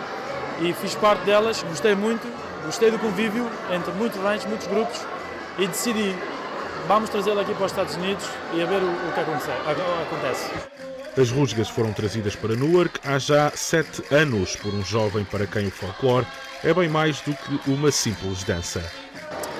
e 0.61 0.73
fiz 0.73 0.95
parte 0.95 1.23
delas, 1.25 1.63
gostei 1.63 1.95
muito, 1.95 2.27
gostei 2.65 2.91
do 2.91 2.99
convívio 2.99 3.49
entre 3.71 3.91
muitos 3.93 4.21
ranchos, 4.21 4.45
muitos 4.45 4.67
grupos 4.67 4.99
e 5.57 5.67
decidi, 5.67 6.15
vamos 6.87 7.09
trazê-lo 7.09 7.39
aqui 7.39 7.53
para 7.53 7.65
os 7.65 7.71
Estados 7.71 7.95
Unidos 7.95 8.25
e 8.53 8.61
a 8.61 8.65
ver 8.65 8.81
o, 8.81 8.87
o 8.87 9.13
que 9.13 9.19
acontece. 9.19 10.51
As 11.19 11.31
rusgas 11.31 11.69
foram 11.69 11.91
trazidas 11.91 12.35
para 12.35 12.55
Newark 12.55 12.99
há 13.05 13.17
já 13.17 13.51
sete 13.51 14.03
anos 14.13 14.55
por 14.55 14.73
um 14.73 14.83
jovem 14.83 15.25
para 15.25 15.45
quem 15.45 15.67
o 15.67 15.71
folclore 15.71 16.25
é 16.63 16.73
bem 16.73 16.87
mais 16.89 17.21
do 17.21 17.33
que 17.33 17.69
uma 17.69 17.91
simples 17.91 18.43
dança. 18.43 18.83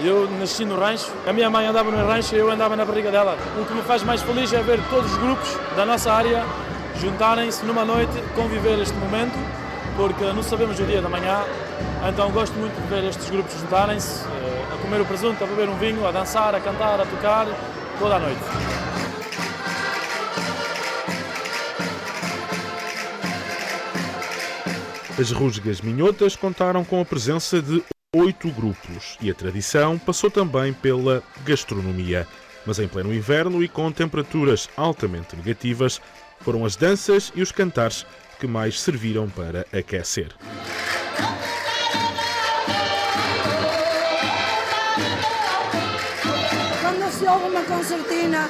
Eu 0.02 0.30
nasci 0.32 0.64
no 0.64 0.80
rancho, 0.80 1.12
a 1.28 1.34
minha 1.34 1.50
mãe 1.50 1.66
andava 1.66 1.92
no 1.92 1.98
rancho 2.06 2.34
e 2.34 2.38
eu 2.38 2.50
andava 2.50 2.76
na 2.76 2.86
barriga 2.86 3.12
dela. 3.12 3.38
O 3.60 3.66
que 3.66 3.74
me 3.74 3.82
faz 3.82 4.04
mais 4.04 4.22
feliz 4.22 4.54
é 4.54 4.62
ver 4.62 4.80
todos 4.90 5.12
os 5.12 5.18
grupos 5.18 5.58
da 5.76 5.86
nossa 5.86 6.14
área 6.14 6.46
juntarem-se 7.00 7.66
numa 7.66 7.86
noite, 7.86 8.12
conviver 8.36 8.80
este 8.80 8.96
momento, 8.96 9.38
porque 9.96 10.24
não 10.26 10.44
sabemos 10.44 10.80
o 10.80 10.86
dia 10.86 11.02
da 11.02 11.10
manhã, 11.10 11.44
então 12.08 12.32
gosto 12.32 12.54
muito 12.58 12.80
de 12.82 12.88
ver 12.88 13.04
estes 13.06 13.30
grupos 13.30 13.54
juntarem-se, 13.60 14.26
eh, 14.26 14.74
a 14.74 14.78
comer 14.82 15.02
o 15.02 15.06
presunto, 15.06 15.44
a 15.44 15.48
beber 15.48 15.70
um 15.70 15.78
vinho, 15.78 16.06
a 16.06 16.12
dançar, 16.12 16.54
a 16.54 16.60
cantar, 16.60 17.00
a 17.00 17.06
tocar, 17.06 17.48
toda 18.00 18.16
a 18.16 18.20
noite. 18.20 18.42
As 25.20 25.32
rusgas 25.32 25.82
minhotas 25.82 26.38
contaram 26.38 26.86
com 26.86 27.02
a 27.02 27.06
presença 27.06 27.62
de 27.62 27.84
oito 28.16 28.50
grupos 28.52 29.18
e 29.20 29.30
a 29.30 29.34
tradição 29.34 29.98
passou 29.98 30.32
também 30.32 30.72
pela 30.72 31.22
gastronomia. 31.44 32.26
Mas 32.66 32.80
em 32.80 32.88
pleno 32.88 33.14
inverno 33.14 33.62
e 33.62 33.68
com 33.68 33.92
temperaturas 33.92 34.70
altamente 34.78 35.36
negativas, 35.36 36.00
foram 36.42 36.66
as 36.66 36.76
danças 36.76 37.32
e 37.36 37.42
os 37.42 37.52
cantares 37.52 38.06
que 38.40 38.48
mais 38.48 38.80
serviram 38.80 39.30
para 39.30 39.66
aquecer. 39.74 40.30
Quando 46.82 47.12
se 47.12 47.26
ouve 47.26 47.46
uma 47.46 47.64
concertina, 47.64 48.50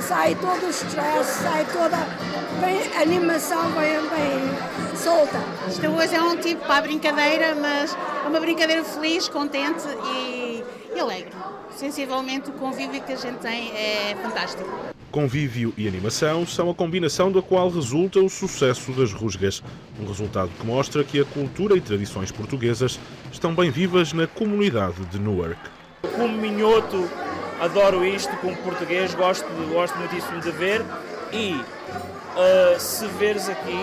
sai 0.00 0.34
todo 0.34 0.66
o 0.66 0.70
stress, 0.70 1.42
sai 1.42 1.64
toda 1.72 1.96
a 1.96 3.02
animação 3.02 3.70
bem, 3.72 4.00
bem 4.08 4.96
solta. 4.96 5.38
Isto 5.68 5.86
hoje 5.86 6.14
é 6.14 6.22
um 6.22 6.36
tipo 6.36 6.64
para 6.66 6.78
a 6.78 6.82
brincadeira, 6.82 7.54
mas 7.54 7.96
é 8.24 8.28
uma 8.28 8.40
brincadeira 8.40 8.84
feliz, 8.84 9.28
contente 9.28 9.86
e, 10.12 10.64
e 10.94 11.00
alegre. 11.00 11.30
Sensivelmente 11.80 12.50
o 12.50 12.52
convívio 12.52 13.00
que 13.00 13.14
a 13.14 13.16
gente 13.16 13.38
tem 13.38 13.74
é 13.74 14.14
fantástico. 14.22 14.68
Convívio 15.10 15.72
e 15.78 15.88
animação 15.88 16.46
são 16.46 16.68
a 16.68 16.74
combinação 16.74 17.32
da 17.32 17.40
qual 17.40 17.70
resulta 17.70 18.20
o 18.20 18.28
sucesso 18.28 18.92
das 18.92 19.14
rusgas. 19.14 19.62
Um 19.98 20.06
resultado 20.06 20.50
que 20.60 20.66
mostra 20.66 21.02
que 21.02 21.18
a 21.18 21.24
cultura 21.24 21.74
e 21.78 21.80
tradições 21.80 22.30
portuguesas 22.30 23.00
estão 23.32 23.54
bem 23.54 23.70
vivas 23.70 24.12
na 24.12 24.26
comunidade 24.26 25.02
de 25.06 25.18
Newark. 25.18 25.58
Como 26.14 26.28
minhoto, 26.28 27.08
adoro 27.58 28.04
isto, 28.04 28.36
como 28.42 28.54
português, 28.58 29.14
gosto, 29.14 29.46
gosto 29.72 29.96
muitíssimo 29.96 30.38
de 30.42 30.50
ver 30.50 30.84
e 31.32 31.54
uh, 31.54 32.78
se 32.78 33.06
veres 33.06 33.48
aqui, 33.48 33.80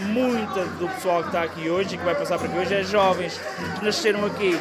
muita 0.00 0.64
do 0.64 0.88
pessoal 0.88 1.22
que 1.22 1.28
está 1.28 1.42
aqui 1.42 1.68
hoje 1.68 1.94
e 1.94 1.98
que 1.98 2.04
vai 2.04 2.14
passar 2.14 2.38
por 2.38 2.48
aqui 2.48 2.58
hoje 2.58 2.74
é 2.74 2.82
jovens 2.82 3.40
que 3.78 3.84
nasceram 3.84 4.24
aqui. 4.26 4.58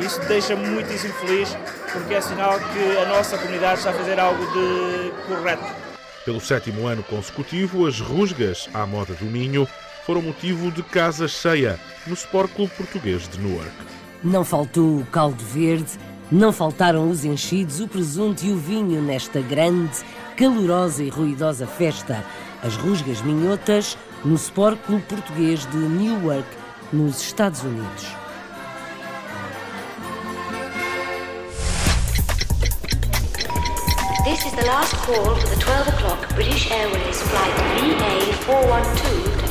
Isso 0.00 0.20
deixa-me 0.26 0.66
muitíssimo 0.66 1.14
feliz 1.14 1.56
porque 1.92 2.14
é 2.14 2.20
sinal 2.20 2.58
que 2.58 2.98
a 2.98 3.06
nossa 3.06 3.38
comunidade 3.38 3.78
está 3.78 3.90
a 3.90 3.94
fazer 3.94 4.18
algo 4.18 4.44
de 4.52 5.12
correto. 5.26 5.64
Pelo 6.24 6.40
sétimo 6.40 6.86
ano 6.86 7.02
consecutivo, 7.02 7.86
as 7.86 8.00
rusgas 8.00 8.68
à 8.72 8.86
moda 8.86 9.14
do 9.14 9.24
Minho 9.24 9.66
foram 10.06 10.22
motivo 10.22 10.70
de 10.70 10.82
casa 10.82 11.28
cheia 11.28 11.78
no 12.06 12.14
Sport 12.14 12.52
Clube 12.52 12.72
Português 12.76 13.28
de 13.28 13.40
Newark. 13.40 13.72
Não 14.22 14.44
faltou 14.44 14.98
o 14.98 15.06
caldo 15.06 15.42
verde, 15.44 15.98
não 16.30 16.52
faltaram 16.52 17.10
os 17.10 17.24
enchidos, 17.24 17.80
o 17.80 17.88
presunto 17.88 18.44
e 18.44 18.52
o 18.52 18.56
vinho 18.56 19.02
nesta 19.02 19.40
grande, 19.40 19.98
calorosa 20.36 21.02
e 21.02 21.08
ruidosa 21.08 21.66
festa. 21.66 22.24
As 22.62 22.76
rusgas 22.76 23.20
minhotas 23.22 23.98
no 24.24 24.36
Sport 24.36 24.78
Clube 24.86 25.02
Português 25.02 25.66
de 25.66 25.76
Newark, 25.76 26.46
nos 26.92 27.20
Estados 27.20 27.62
Unidos. 27.62 28.06
This 34.24 34.46
is 34.46 34.52
the 34.52 34.64
last 34.66 34.94
call 35.04 35.34
for 35.34 35.48
the 35.48 35.60
12 35.60 35.88
o'clock 35.88 36.34
British 36.34 36.70
Airways 36.70 37.20
flight 37.22 37.54
VA412 38.46 39.41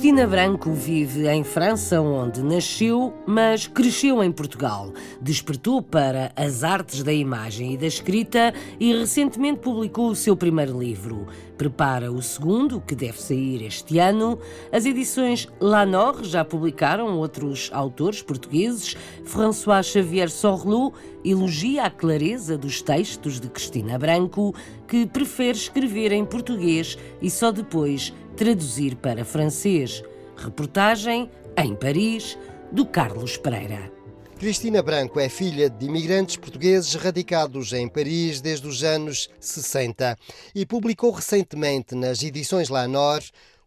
Cristina 0.00 0.26
Branco 0.26 0.72
vive 0.72 1.28
em 1.28 1.44
França, 1.44 2.00
onde 2.00 2.42
nasceu, 2.42 3.12
mas 3.26 3.66
cresceu 3.66 4.24
em 4.24 4.32
Portugal. 4.32 4.94
Despertou 5.20 5.82
para 5.82 6.32
as 6.34 6.64
artes 6.64 7.02
da 7.02 7.12
imagem 7.12 7.74
e 7.74 7.76
da 7.76 7.86
escrita 7.86 8.54
e 8.80 8.94
recentemente 8.94 9.60
publicou 9.60 10.08
o 10.08 10.16
seu 10.16 10.34
primeiro 10.34 10.80
livro. 10.80 11.26
Prepara 11.58 12.10
o 12.10 12.22
segundo, 12.22 12.80
que 12.80 12.94
deve 12.94 13.20
sair 13.20 13.62
este 13.62 13.98
ano. 13.98 14.38
As 14.72 14.86
edições 14.86 15.46
Lanor 15.60 16.24
já 16.24 16.46
publicaram 16.46 17.18
outros 17.18 17.68
autores 17.70 18.22
portugueses. 18.22 18.96
François 19.26 19.84
Xavier 19.84 20.30
Sorlot 20.30 20.94
elogia 21.22 21.84
a 21.84 21.90
clareza 21.90 22.56
dos 22.56 22.80
textos 22.80 23.38
de 23.38 23.50
Cristina 23.50 23.98
Branco, 23.98 24.54
que 24.88 25.04
prefere 25.04 25.58
escrever 25.58 26.10
em 26.12 26.24
português 26.24 26.96
e 27.20 27.30
só 27.30 27.52
depois 27.52 28.14
traduzir 28.40 28.96
para 28.96 29.22
francês. 29.22 30.02
Reportagem 30.34 31.30
em 31.58 31.74
Paris, 31.74 32.38
do 32.72 32.86
Carlos 32.86 33.36
Pereira. 33.36 33.92
Cristina 34.38 34.82
Branco 34.82 35.20
é 35.20 35.28
filha 35.28 35.68
de 35.68 35.84
imigrantes 35.84 36.36
portugueses 36.36 36.94
radicados 36.94 37.74
em 37.74 37.86
Paris 37.86 38.40
desde 38.40 38.66
os 38.66 38.82
anos 38.82 39.28
60 39.38 40.16
e 40.54 40.64
publicou 40.64 41.10
recentemente 41.10 41.94
nas 41.94 42.22
edições 42.22 42.70
Lanor 42.70 43.20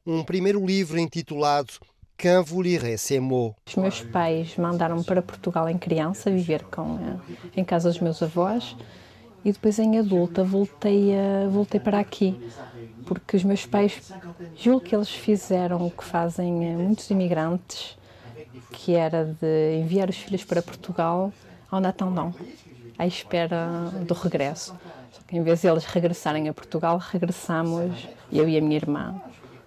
um 0.03 0.23
primeiro 0.23 0.65
livro 0.65 0.97
intitulado 0.97 1.73
Quand 2.17 2.43
vous 2.49 2.63
lirez 2.63 2.99
ces 2.99 3.19
mots. 3.19 3.55
Os 3.67 3.75
meus 3.75 4.01
pais 4.01 4.57
mandaram-me 4.57 5.03
para 5.03 5.21
Portugal 5.21 5.69
em 5.69 5.77
criança, 5.77 6.31
viver 6.31 6.63
com, 6.63 6.97
em 7.55 7.63
casa 7.63 7.89
dos 7.89 7.99
meus 7.99 8.23
avós, 8.23 8.75
e 9.43 9.51
depois 9.51 9.77
em 9.79 9.99
adulta 9.99 10.43
voltei, 10.43 11.13
a, 11.15 11.47
voltei 11.49 11.79
para 11.79 11.99
aqui, 11.99 12.39
porque 13.05 13.35
os 13.35 13.43
meus 13.43 13.65
pais, 13.65 14.13
julgo 14.55 14.81
que 14.81 14.95
eles 14.95 15.09
fizeram 15.09 15.85
o 15.85 15.91
que 15.91 16.03
fazem 16.03 16.51
muitos 16.51 17.09
imigrantes, 17.09 17.97
que 18.71 18.93
era 18.93 19.25
de 19.25 19.79
enviar 19.79 20.09
os 20.09 20.17
filhos 20.17 20.43
para 20.43 20.61
Portugal 20.61 21.31
en 21.71 21.85
attendant, 21.85 22.33
à 22.97 23.05
espera 23.05 23.91
do 24.07 24.13
regresso. 24.13 24.75
Só 25.11 25.21
que 25.27 25.37
em 25.37 25.43
vez 25.43 25.61
de 25.61 25.67
eles 25.67 25.85
regressarem 25.85 26.47
a 26.49 26.53
Portugal, 26.53 26.97
regressamos, 26.97 28.07
eu 28.31 28.47
e 28.47 28.57
a 28.57 28.61
minha 28.61 28.75
irmã, 28.75 29.21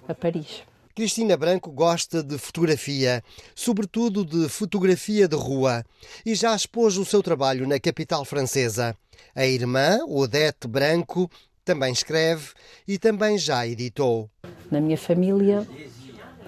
a 0.09 0.15
Paris. 0.15 0.62
Cristina 0.95 1.37
Branco 1.37 1.71
gosta 1.71 2.23
de 2.23 2.39
fotografia, 2.39 3.23
sobretudo 3.55 4.25
de 4.25 4.49
fotografia 4.49 5.29
de 5.29 5.37
rua, 5.37 5.85
e 6.25 6.35
já 6.35 6.57
expôs 6.57 6.97
o 6.97 7.05
seu 7.05 7.23
trabalho 7.23 7.69
na 7.69 7.79
capital 7.79 8.25
francesa. 8.25 8.97
A 9.35 9.44
irmã, 9.46 9.98
Odete 10.07 10.66
Branco, 10.66 11.31
também 11.64 11.92
escreve 11.92 12.50
e 12.87 12.98
também 12.98 13.37
já 13.37 13.66
editou. 13.66 14.31
Na 14.70 14.81
minha 14.81 14.96
família, 14.96 15.66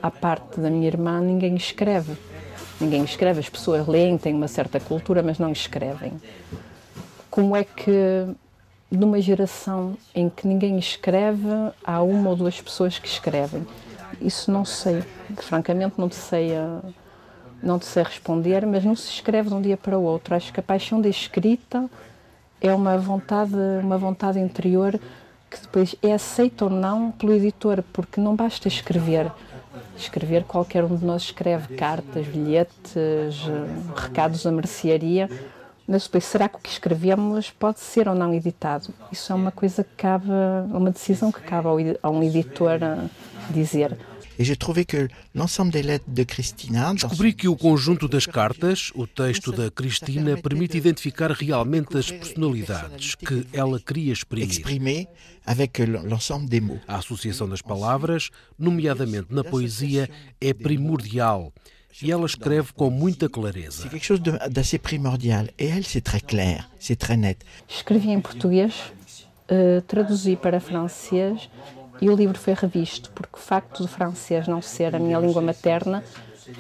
à 0.03 0.11
parte 0.11 0.61
da 0.61 0.71
minha 0.71 0.87
irmã, 0.87 1.21
ninguém 1.21 1.57
escreve. 1.57 2.17
Ninguém 2.81 3.03
escreve, 3.03 3.41
as 3.41 3.49
pessoas 3.49 3.87
leem, 3.89 4.17
têm 4.17 4.33
uma 4.33 4.47
certa 4.47 4.79
cultura, 4.79 5.21
mas 5.23 5.39
não 5.39 5.51
escrevem. 5.51 6.13
Como 7.29 7.57
é 7.57 7.65
que, 7.65 7.93
numa 8.89 9.21
geração 9.21 9.97
em 10.15 10.29
que 10.29 10.47
ninguém 10.47 10.79
escreve, 10.79 11.49
há 11.85 12.01
uma 12.01 12.31
ou 12.31 12.37
duas 12.37 12.61
pessoas 12.61 12.99
que 12.99 13.09
escrevem? 13.09 13.67
Isso 14.21 14.51
não 14.53 14.65
sei, 14.65 15.03
francamente 15.37 15.95
não 15.99 16.09
te 16.09 16.15
sei, 16.15 16.53
não 17.61 17.79
te 17.79 17.87
sei 17.87 18.05
responder, 18.05 18.65
mas 18.65 18.85
não 18.85 18.95
se 18.95 19.11
escreve 19.11 19.49
de 19.49 19.55
um 19.55 19.61
dia 19.61 19.77
para 19.77 19.99
o 19.99 20.03
outro. 20.03 20.35
Acho 20.35 20.53
que 20.53 20.61
a 20.61 20.63
paixão 20.63 21.01
da 21.01 21.09
escrita 21.09 21.91
é 22.61 22.73
uma 22.73 22.99
vontade, 22.99 23.55
uma 23.83 23.99
vontade 23.99 24.39
interior 24.39 24.99
que 25.51 25.61
depois 25.61 25.95
é 26.03 26.13
aceita 26.13 26.65
ou 26.67 26.71
não 26.71 27.11
pelo 27.11 27.33
editor, 27.33 27.83
porque 27.93 28.21
não 28.21 28.37
basta 28.37 28.69
escrever, 28.69 29.33
Escrever, 29.97 30.45
qualquer 30.45 30.85
um 30.85 30.97
de 30.97 31.05
nós 31.05 31.23
escreve 31.23 31.75
cartas, 31.77 32.27
bilhetes, 32.27 33.43
recados 33.97 34.47
à 34.47 34.53
mercearia. 34.53 35.29
Mas 35.87 36.05
depois, 36.05 36.25
será 36.25 36.49
que 36.49 36.57
o 36.57 36.61
que 36.61 36.69
escrevemos 36.69 37.51
pode 37.51 37.81
ser 37.81 38.09
ou 38.09 38.15
não 38.15 38.33
editado? 38.33 38.93
Isso 39.11 39.33
é 39.33 39.35
uma 39.35 39.51
coisa 39.51 39.83
que 39.83 39.91
cabe, 39.97 40.29
uma 40.71 40.91
decisão 40.91 41.33
que 41.33 41.41
cabe 41.41 41.69
a 42.03 42.11
um 42.11 42.23
editor 42.23 42.79
dizer. 43.51 43.97
E 44.39 44.45
j'ai 44.45 44.57
trouvé 44.57 44.85
que 44.85 45.09
l'ensemble 45.35 45.73
des 45.73 45.83
lettres 45.83 46.09
de 46.09 46.23
Cristina. 46.23 46.93
Descobri 46.95 47.35
que 47.35 47.49
o 47.49 47.57
conjunto 47.57 48.07
das 48.07 48.25
cartas, 48.25 48.93
o 48.95 49.07
texto 49.07 49.51
da 49.51 49.69
Cristina, 49.71 50.37
permite 50.37 50.77
identificar 50.77 51.33
realmente 51.33 51.97
as 51.97 52.11
personalidades 52.11 53.17
que 53.17 53.47
ela 53.53 53.81
queria 53.81 54.13
exprimir. 54.13 55.09
avec 55.49 55.79
l'ensemble 55.79 56.47
des 56.47 56.61
mots. 56.61 56.79
A 56.87 56.97
associação 56.99 57.49
das 57.49 57.63
palavras, 57.63 58.29
nomeadamente 58.59 59.29
na 59.31 59.43
poesia, 59.43 60.11
é 60.39 60.53
primordial. 60.53 61.53
E 62.03 62.13
ela 62.13 62.27
escreve 62.27 62.73
com 62.75 62.91
muita 62.91 63.31
clareza. 63.31 63.83
C'est 63.83 63.89
quelque 63.89 64.05
chose 64.05 64.21
d'assez 64.21 64.79
primordial. 64.79 65.49
Et 65.59 65.67
elle, 65.69 65.85
c'est 65.85 66.03
très 66.03 66.21
clair, 66.21 66.71
c'est 66.79 66.97
très 66.97 67.17
net. 67.17 67.39
Escrevi 67.67 68.11
em 68.11 68.21
português, 68.21 68.75
uh, 69.51 69.81
traduzi 69.83 70.37
para 70.37 70.61
francês 70.61 71.49
e 72.01 72.09
o 72.09 72.15
livro 72.15 72.39
foi 72.39 72.55
revisto, 72.55 73.11
porque 73.13 73.37
o 73.37 73.41
facto 73.41 73.83
do 73.83 73.89
francês 73.89 74.47
não 74.47 74.63
ser 74.63 74.95
a 74.95 74.99
minha 74.99 75.19
língua 75.19 75.43
materna 75.43 76.05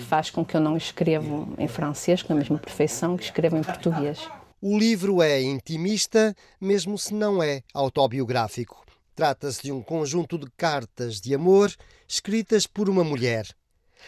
faz 0.08 0.30
com 0.30 0.44
que 0.44 0.56
eu 0.56 0.60
não 0.60 0.76
escrevo 0.76 1.54
em 1.58 1.68
francês 1.68 2.22
com 2.22 2.32
a 2.32 2.36
mesma 2.36 2.58
perfeição 2.58 3.16
que 3.16 3.24
escrevo 3.24 3.56
em 3.56 3.62
português. 3.62 4.28
O 4.60 4.76
livro 4.76 5.22
é 5.22 5.40
intimista, 5.40 6.34
mesmo 6.60 6.98
se 6.98 7.14
não 7.14 7.42
é 7.42 7.62
autobiográfico. 7.72 8.84
Trata-se 9.14 9.62
de 9.62 9.72
um 9.72 9.82
conjunto 9.82 10.36
de 10.36 10.46
cartas 10.56 11.20
de 11.20 11.34
amor 11.34 11.72
escritas 12.06 12.66
por 12.66 12.88
uma 12.88 13.04
mulher. 13.04 13.46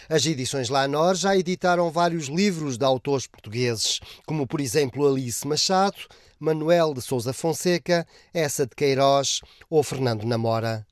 As 0.08 0.24
edições 0.26 0.68
Lanor 0.68 1.14
já 1.14 1.36
editaram 1.36 1.90
vários 1.90 2.26
livros 2.26 2.78
de 2.78 2.84
autores 2.84 3.26
portugueses, 3.26 4.00
como 4.26 4.46
por 4.46 4.60
exemplo 4.60 5.06
Alice 5.06 5.46
Machado, 5.46 5.98
Manuel 6.40 6.94
de 6.94 7.02
Souza 7.02 7.32
Fonseca, 7.34 8.06
Essa 8.32 8.66
de 8.66 8.74
Queiroz 8.74 9.40
ou 9.68 9.82
Fernando 9.82 10.24
Namora. 10.24 10.86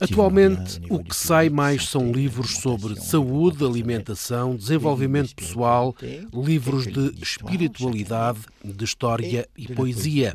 Atualmente, 0.00 0.80
o 0.90 1.02
que 1.02 1.14
sai 1.14 1.48
mais 1.48 1.88
são 1.88 2.10
livros 2.10 2.58
sobre 2.58 3.00
saúde, 3.00 3.64
alimentação, 3.64 4.56
desenvolvimento 4.56 5.34
pessoal, 5.36 5.94
livros 6.32 6.86
de 6.86 7.14
espiritualidade, 7.22 8.40
de 8.64 8.84
história 8.84 9.48
e 9.56 9.68
poesia. 9.72 10.34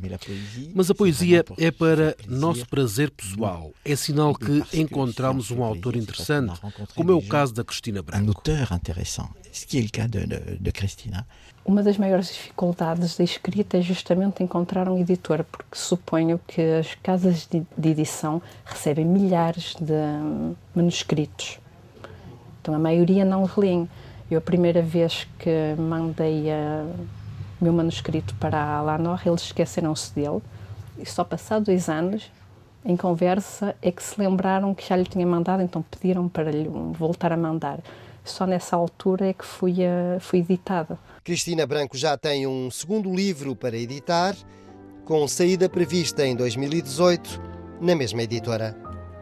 Mas 0.74 0.90
a 0.90 0.96
poesia 0.96 1.44
é 1.58 1.72
para 1.72 2.16
nosso 2.28 2.66
prazer 2.68 3.12
pessoal. 3.12 3.74
É 3.84 3.96
sinal 3.96 4.34
que 4.34 4.64
encontramos 4.74 5.52
um 5.52 5.64
autor 5.64 5.96
interessante, 5.96 6.60
como 6.96 7.12
é 7.12 7.16
o 7.16 7.22
caso 7.22 7.54
da 7.54 7.64
Cristina 7.64 8.02
Branco. 8.02 8.26
Um 8.26 8.30
autor 8.30 8.72
interessante, 8.72 9.34
ce 9.52 9.66
qui 9.66 9.78
est 9.78 9.84
le 9.84 9.90
cas 9.90 10.08
de, 10.08 10.26
de, 10.26 10.58
de 10.60 10.72
Cristina. 10.72 11.28
Uma 11.70 11.84
das 11.84 12.00
maiores 12.00 12.34
dificuldades 12.34 13.16
da 13.16 13.24
escrita 13.24 13.78
é 13.78 13.82
justamente 13.82 14.42
encontrar 14.42 14.90
um 14.90 14.98
editor, 14.98 15.44
porque 15.44 15.78
suponho 15.78 16.40
que 16.48 16.60
as 16.60 16.96
casas 16.96 17.48
de, 17.48 17.64
edição 17.88 18.42
recebem 18.66 19.06
milhares 19.06 19.76
de 19.80 19.94
manuscritos. 20.74 21.60
Então 22.60 22.74
a 22.74 22.80
maioria 22.80 23.24
não 23.24 23.44
relêem. 23.44 23.88
Eu, 24.32 24.40
a 24.40 24.42
primeira 24.42 24.82
vez 24.82 25.28
que 25.38 25.76
mandei 25.78 26.46
o 27.62 27.64
meu 27.64 27.72
manuscrito 27.72 28.34
para 28.40 28.60
a 28.60 28.82
Lanor, 28.82 29.22
eles 29.24 29.44
esqueceram-se 29.44 30.16
dele. 30.16 30.42
E 30.98 31.06
só 31.06 31.24
passado 31.24 31.66
dois 31.66 31.88
anos, 31.88 32.32
em 32.84 32.98
conversa, 32.98 33.76
é 33.80 33.92
que 33.92 34.02
se 34.02 34.20
lembraram 34.20 34.74
que 34.74 34.90
já 34.90 34.96
lhe 34.96 35.06
tinha 35.06 35.28
mandado, 35.28 35.62
então 35.62 35.84
pediram 35.84 36.28
para 36.28 36.50
lhe 36.50 36.68
voltar 36.68 37.32
a 37.32 37.38
mandar. 37.38 37.78
Só 38.30 38.46
nessa 38.46 38.76
altura 38.76 39.28
é 39.28 39.34
que 39.34 39.46
fui, 39.46 39.76
fui 40.20 40.40
editada. 40.40 40.98
Cristina 41.24 41.66
Branco 41.66 41.98
já 41.98 42.18
tem 42.18 42.48
um 42.48 42.72
segundo 42.72 43.14
livro 43.14 43.56
para 43.56 43.76
editar, 43.76 44.36
com 45.06 45.28
saída 45.28 45.68
prevista 45.68 46.26
em 46.26 46.36
2018, 46.36 47.42
na 47.82 47.96
mesma 47.96 48.22
editora. 48.22 48.78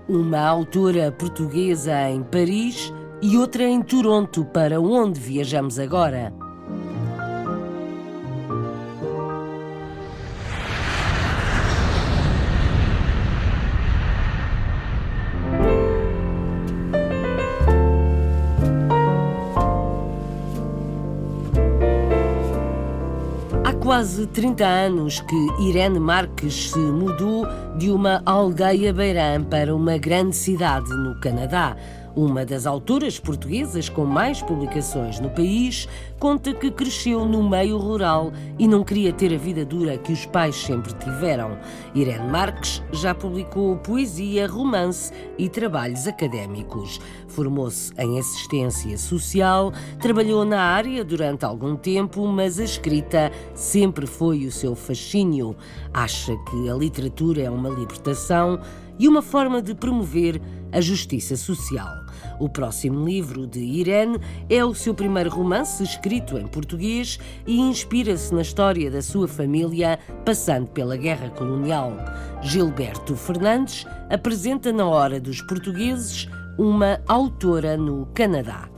Uma 0.08 0.39
autora 0.39 1.12
portuguesa 1.12 2.10
em 2.10 2.24
Paris 2.24 2.93
e 3.22 3.38
outra 3.38 3.63
em 3.63 3.82
Toronto, 3.82 4.46
para 4.46 4.80
onde 4.80 5.20
viajamos 5.20 5.80
agora. 5.80 6.34
Quase 23.98 24.28
30 24.28 24.64
anos 24.64 25.22
que 25.22 25.36
Irene 25.60 26.00
Marques 26.00 26.70
se 26.70 26.78
mudou 26.78 27.48
de 27.80 27.90
uma 27.90 28.22
aldeia 28.28 28.94
beirã 28.94 29.44
para 29.44 29.76
uma 29.76 29.98
grande 29.98 30.36
cidade 30.36 30.88
no 30.88 31.20
Canadá. 31.20 31.76
Uma 32.18 32.44
das 32.44 32.66
autoras 32.66 33.20
portuguesas 33.20 33.90
com 33.90 34.04
mais 34.04 34.42
publicações 34.42 35.20
no 35.20 35.30
país 35.30 35.88
conta 36.18 36.52
que 36.52 36.72
cresceu 36.72 37.24
no 37.26 37.48
meio 37.48 37.78
rural 37.78 38.34
e 38.58 38.68
não 38.68 38.84
queria 38.84 39.14
ter 39.14 39.32
a 39.36 39.38
vida 39.38 39.64
dura 39.64 40.00
que 40.00 40.12
os 40.12 40.26
pais 40.26 40.56
sempre 40.56 40.96
tiveram. 40.96 41.60
Irene 41.94 42.28
Marques 42.28 42.82
já 42.92 43.14
publicou 43.14 43.78
poesia, 43.78 44.48
romance 44.48 45.14
e 45.38 45.48
trabalhos 45.48 46.08
académicos. 46.08 47.00
Formou-se 47.28 47.94
em 48.00 48.18
assistência 48.18 48.98
social, 48.98 49.72
trabalhou 50.00 50.44
na 50.44 50.60
área 50.60 51.06
durante 51.06 51.46
algum 51.46 51.76
tempo, 51.76 52.26
mas 52.26 52.60
a 52.60 52.64
escrita 52.64 53.32
sempre 53.54 54.08
foi 54.08 54.48
o 54.48 54.52
seu 54.52 54.74
fascínio. 54.74 55.56
Acha 55.94 56.36
que 56.50 56.68
a 56.68 56.74
literatura 56.74 57.44
é 57.44 57.50
uma 57.52 57.70
libertação 57.70 58.60
e 58.98 59.08
uma 59.08 59.22
forma 59.22 59.62
de 59.62 59.76
promover 59.76 60.42
a 60.72 60.82
justiça 60.82 61.38
social. 61.38 62.07
O 62.40 62.50
próximo 62.50 63.06
livro 63.06 63.48
de 63.48 63.60
Irene 63.60 64.20
é 64.50 64.64
o 64.64 64.74
seu 64.74 64.94
primeiro 64.94 65.30
romance 65.30 65.84
escrito 65.84 66.38
em 66.38 66.48
português 66.48 67.20
e 67.46 67.60
inspira-se 67.60 68.34
na 68.34 68.42
história 68.42 68.90
da 68.92 69.02
sua 69.02 69.28
família, 69.28 70.00
passando 70.26 70.68
pela 70.68 70.98
guerra 70.98 71.30
colonial. 71.30 71.94
Gilberto 72.42 73.16
Fernandes 73.16 73.86
apresenta 74.10 74.72
na 74.72 74.86
Hora 74.86 75.20
dos 75.20 75.42
Portugueses 75.42 76.28
uma 76.58 77.00
autora 77.08 77.78
no 77.78 78.06
Canadá. 78.14 78.70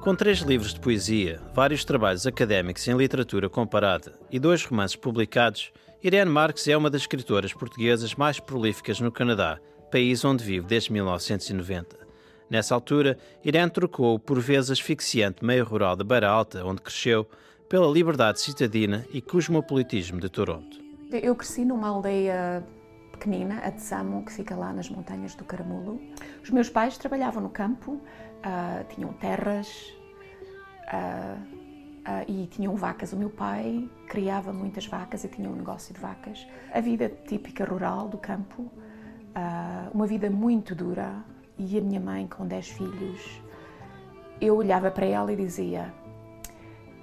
Com 0.00 0.16
três 0.16 0.40
livros 0.40 0.74
de 0.74 0.80
poesia, 0.80 1.40
vários 1.54 1.84
trabalhos 1.84 2.26
académicos 2.26 2.88
em 2.88 2.96
literatura 2.96 3.48
comparada 3.48 4.18
e 4.32 4.40
dois 4.40 4.64
romances 4.64 4.96
publicados, 4.96 5.72
Irene 6.02 6.28
Marques 6.28 6.66
é 6.66 6.76
uma 6.76 6.90
das 6.90 7.02
escritoras 7.02 7.52
portuguesas 7.52 8.16
mais 8.16 8.40
prolíficas 8.40 8.98
no 8.98 9.12
Canadá, 9.12 9.60
país 9.92 10.24
onde 10.24 10.42
vive 10.42 10.66
desde 10.66 10.92
1990. 10.92 12.01
Nessa 12.52 12.74
altura, 12.74 13.16
Irene 13.42 13.70
trocou 13.70 14.14
o 14.14 14.18
por 14.18 14.38
vezes 14.38 14.72
asfixiante 14.72 15.42
meio 15.42 15.64
rural 15.64 15.96
de 15.96 16.04
Beira 16.04 16.28
Alta, 16.28 16.62
onde 16.66 16.82
cresceu, 16.82 17.26
pela 17.66 17.90
liberdade 17.90 18.42
citadina 18.42 19.06
e 19.10 19.22
cosmopolitismo 19.22 20.20
de 20.20 20.28
Toronto. 20.28 20.78
Eu 21.10 21.34
cresci 21.34 21.64
numa 21.64 21.88
aldeia 21.88 22.62
pequenina, 23.10 23.56
a 23.60 23.72
Tsamo, 23.72 24.22
que 24.26 24.32
fica 24.32 24.54
lá 24.54 24.70
nas 24.70 24.90
montanhas 24.90 25.34
do 25.34 25.44
Caramulo. 25.44 25.98
Os 26.42 26.50
meus 26.50 26.68
pais 26.68 26.98
trabalhavam 26.98 27.42
no 27.42 27.48
campo, 27.48 27.92
uh, 27.92 28.94
tinham 28.94 29.14
terras 29.14 29.90
uh, 30.92 31.40
uh, 31.40 32.30
e 32.30 32.48
tinham 32.48 32.76
vacas. 32.76 33.14
O 33.14 33.16
meu 33.16 33.30
pai 33.30 33.88
criava 34.08 34.52
muitas 34.52 34.84
vacas 34.84 35.24
e 35.24 35.28
tinha 35.28 35.48
um 35.48 35.56
negócio 35.56 35.94
de 35.94 36.00
vacas. 36.00 36.46
A 36.70 36.82
vida 36.82 37.10
típica 37.26 37.64
rural 37.64 38.10
do 38.10 38.18
campo, 38.18 38.70
uma 39.94 40.06
vida 40.06 40.28
muito 40.28 40.74
dura, 40.74 41.24
e 41.64 41.78
a 41.78 41.80
minha 41.80 42.00
mãe 42.00 42.26
com 42.26 42.46
10 42.46 42.68
filhos, 42.70 43.40
eu 44.40 44.56
olhava 44.56 44.90
para 44.90 45.06
ela 45.06 45.32
e 45.32 45.36
dizia: 45.36 45.94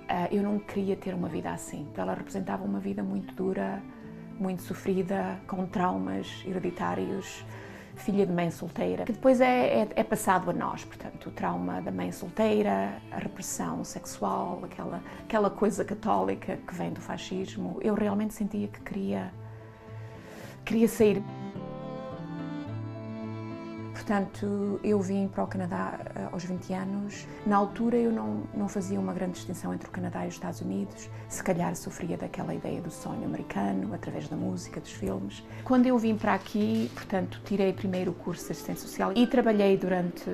uh, 0.09 0.35
Eu 0.35 0.43
não 0.43 0.59
queria 0.59 0.95
ter 0.95 1.13
uma 1.13 1.29
vida 1.29 1.51
assim. 1.51 1.87
Ela 1.95 2.13
representava 2.13 2.63
uma 2.65 2.79
vida 2.79 3.01
muito 3.01 3.33
dura, 3.33 3.81
muito 4.37 4.61
sofrida, 4.61 5.39
com 5.47 5.65
traumas 5.65 6.43
hereditários, 6.45 7.45
filha 7.95 8.25
de 8.25 8.33
mãe 8.33 8.51
solteira, 8.51 9.05
que 9.05 9.13
depois 9.13 9.39
é, 9.39 9.83
é, 9.83 9.87
é, 9.95 10.03
passado 10.03 10.49
a 10.49 10.53
nós. 10.53 10.83
Portanto, 10.83 11.29
o 11.29 11.31
trauma 11.31 11.81
da 11.81 11.91
mãe 11.91 12.11
solteira, 12.11 13.01
a 13.11 13.17
repressão 13.17 13.83
sexual, 13.85 14.59
aquela, 14.63 15.01
aquela 15.23 15.49
coisa 15.49 15.85
católica 15.85 16.57
que 16.57 16.73
vem 16.73 16.91
do 16.91 16.99
fascismo. 16.99 17.77
Eu 17.81 17.93
realmente 17.93 18.33
sentia 18.33 18.67
que 18.67 18.81
queria, 18.81 19.31
queria 20.65 20.87
sair 20.87 21.23
Portanto, 24.09 24.79
eu 24.83 24.99
vim 24.99 25.27
para 25.27 25.43
o 25.43 25.47
Canadá 25.47 25.99
uh, 25.99 26.33
aos 26.33 26.43
20 26.43 26.73
anos. 26.73 27.27
Na 27.45 27.57
altura, 27.57 27.95
eu 27.95 28.11
não, 28.11 28.41
não 28.55 28.67
fazia 28.67 28.99
uma 28.99 29.13
grande 29.13 29.33
distinção 29.33 29.71
entre 29.71 29.87
o 29.87 29.91
Canadá 29.91 30.25
e 30.25 30.29
os 30.29 30.33
Estados 30.33 30.61
Unidos. 30.61 31.07
Se 31.27 31.43
calhar 31.43 31.75
sofria 31.75 32.17
daquela 32.17 32.55
ideia 32.55 32.81
do 32.81 32.89
sonho 32.89 33.23
americano, 33.23 33.93
através 33.93 34.27
da 34.27 34.35
música, 34.35 34.79
dos 34.79 34.91
filmes. 34.91 35.43
Quando 35.63 35.85
eu 35.85 35.95
vim 35.99 36.17
para 36.17 36.33
aqui, 36.33 36.89
portanto, 36.95 37.39
tirei 37.45 37.71
primeiro 37.71 38.09
o 38.09 38.15
curso 38.15 38.47
de 38.47 38.53
assistente 38.53 38.79
social 38.79 39.13
e 39.15 39.27
trabalhei 39.27 39.77
durante 39.77 40.25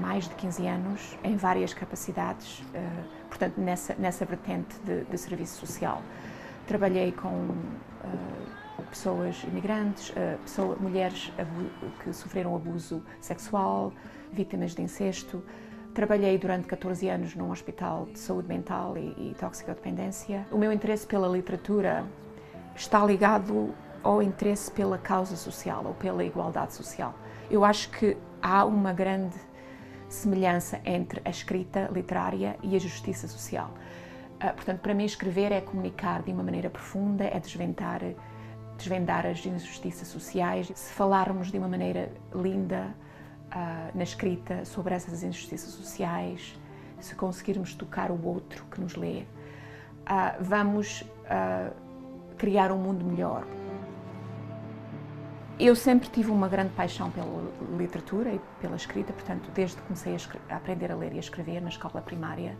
mais 0.00 0.26
de 0.26 0.34
15 0.34 0.66
anos 0.66 1.18
em 1.22 1.36
várias 1.36 1.74
capacidades, 1.74 2.60
uh, 2.60 3.28
portanto, 3.28 3.58
nessa, 3.58 3.94
nessa 3.98 4.24
vertente 4.24 4.74
de, 4.86 5.04
de 5.04 5.18
serviço 5.18 5.60
social. 5.66 6.00
Trabalhei 6.66 7.12
com. 7.12 7.50
Pessoas 8.90 9.42
imigrantes, 9.44 10.10
uh, 10.10 10.38
pessoa, 10.42 10.76
mulheres 10.76 11.32
que 12.02 12.12
sofreram 12.12 12.54
abuso 12.54 13.02
sexual, 13.20 13.92
vítimas 14.32 14.74
de 14.74 14.82
incesto. 14.82 15.42
Trabalhei 15.94 16.38
durante 16.38 16.66
14 16.66 17.08
anos 17.08 17.34
num 17.34 17.50
hospital 17.50 18.06
de 18.06 18.18
saúde 18.18 18.48
mental 18.48 18.96
e, 18.96 19.30
e 19.30 19.36
toxicodependência. 19.38 20.46
O 20.50 20.56
meu 20.56 20.72
interesse 20.72 21.06
pela 21.06 21.28
literatura 21.28 22.06
está 22.74 23.04
ligado 23.04 23.74
ao 24.02 24.22
interesse 24.22 24.70
pela 24.70 24.98
causa 24.98 25.36
social 25.36 25.84
ou 25.86 25.94
pela 25.94 26.24
igualdade 26.24 26.72
social. 26.72 27.14
Eu 27.50 27.64
acho 27.64 27.90
que 27.90 28.16
há 28.40 28.64
uma 28.64 28.92
grande 28.92 29.36
semelhança 30.08 30.80
entre 30.84 31.20
a 31.24 31.30
escrita 31.30 31.88
literária 31.92 32.56
e 32.62 32.74
a 32.74 32.78
justiça 32.78 33.28
social. 33.28 33.70
Uh, 34.36 34.54
portanto, 34.54 34.80
para 34.80 34.94
mim, 34.94 35.04
escrever 35.04 35.52
é 35.52 35.60
comunicar 35.60 36.22
de 36.22 36.32
uma 36.32 36.42
maneira 36.42 36.68
profunda, 36.68 37.24
é 37.24 37.38
desvendar 37.38 38.02
desvendar 38.82 39.24
as 39.26 39.44
injustiças 39.46 40.08
sociais, 40.08 40.70
se 40.74 40.92
falarmos 40.92 41.50
de 41.52 41.58
uma 41.58 41.68
maneira 41.68 42.10
linda 42.34 42.92
uh, 43.48 43.96
na 43.96 44.02
escrita 44.02 44.64
sobre 44.64 44.94
essas 44.94 45.22
injustiças 45.22 45.70
sociais, 45.72 46.58
se 46.98 47.14
conseguirmos 47.14 47.74
tocar 47.74 48.10
o 48.10 48.26
outro 48.26 48.64
que 48.70 48.80
nos 48.80 48.96
lê, 48.96 49.20
uh, 49.22 49.24
vamos 50.40 51.02
uh, 51.02 51.72
criar 52.36 52.72
um 52.72 52.78
mundo 52.78 53.04
melhor. 53.04 53.46
Eu 55.60 55.76
sempre 55.76 56.08
tive 56.08 56.30
uma 56.30 56.48
grande 56.48 56.72
paixão 56.72 57.10
pela 57.10 57.52
literatura 57.78 58.30
e 58.30 58.40
pela 58.60 58.74
escrita, 58.74 59.12
portanto, 59.12 59.48
desde 59.54 59.76
que 59.76 59.82
comecei 59.82 60.16
a, 60.16 60.54
a 60.54 60.56
aprender 60.56 60.90
a 60.90 60.96
ler 60.96 61.12
e 61.12 61.18
a 61.18 61.20
escrever 61.20 61.60
na 61.60 61.68
escola 61.68 62.02
primária, 62.02 62.56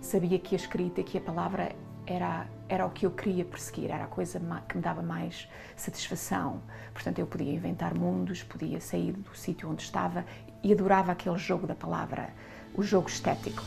sabia 0.00 0.38
que 0.38 0.54
a 0.54 0.58
escrita, 0.58 1.02
que 1.02 1.16
a 1.16 1.20
palavra 1.20 1.72
era, 2.06 2.46
era 2.68 2.86
o 2.86 2.90
que 2.90 3.06
eu 3.06 3.10
queria 3.10 3.44
perseguir, 3.44 3.90
era 3.90 4.04
a 4.04 4.06
coisa 4.06 4.40
que 4.68 4.76
me 4.76 4.82
dava 4.82 5.02
mais 5.02 5.48
satisfação. 5.76 6.60
Portanto, 6.92 7.18
eu 7.18 7.26
podia 7.26 7.52
inventar 7.52 7.94
mundos, 7.94 8.42
podia 8.42 8.80
sair 8.80 9.12
do 9.12 9.34
sítio 9.36 9.70
onde 9.70 9.82
estava 9.82 10.24
e 10.62 10.72
adorava 10.72 11.12
aquele 11.12 11.38
jogo 11.38 11.66
da 11.66 11.74
palavra, 11.74 12.30
o 12.74 12.82
jogo 12.82 13.08
estético. 13.08 13.62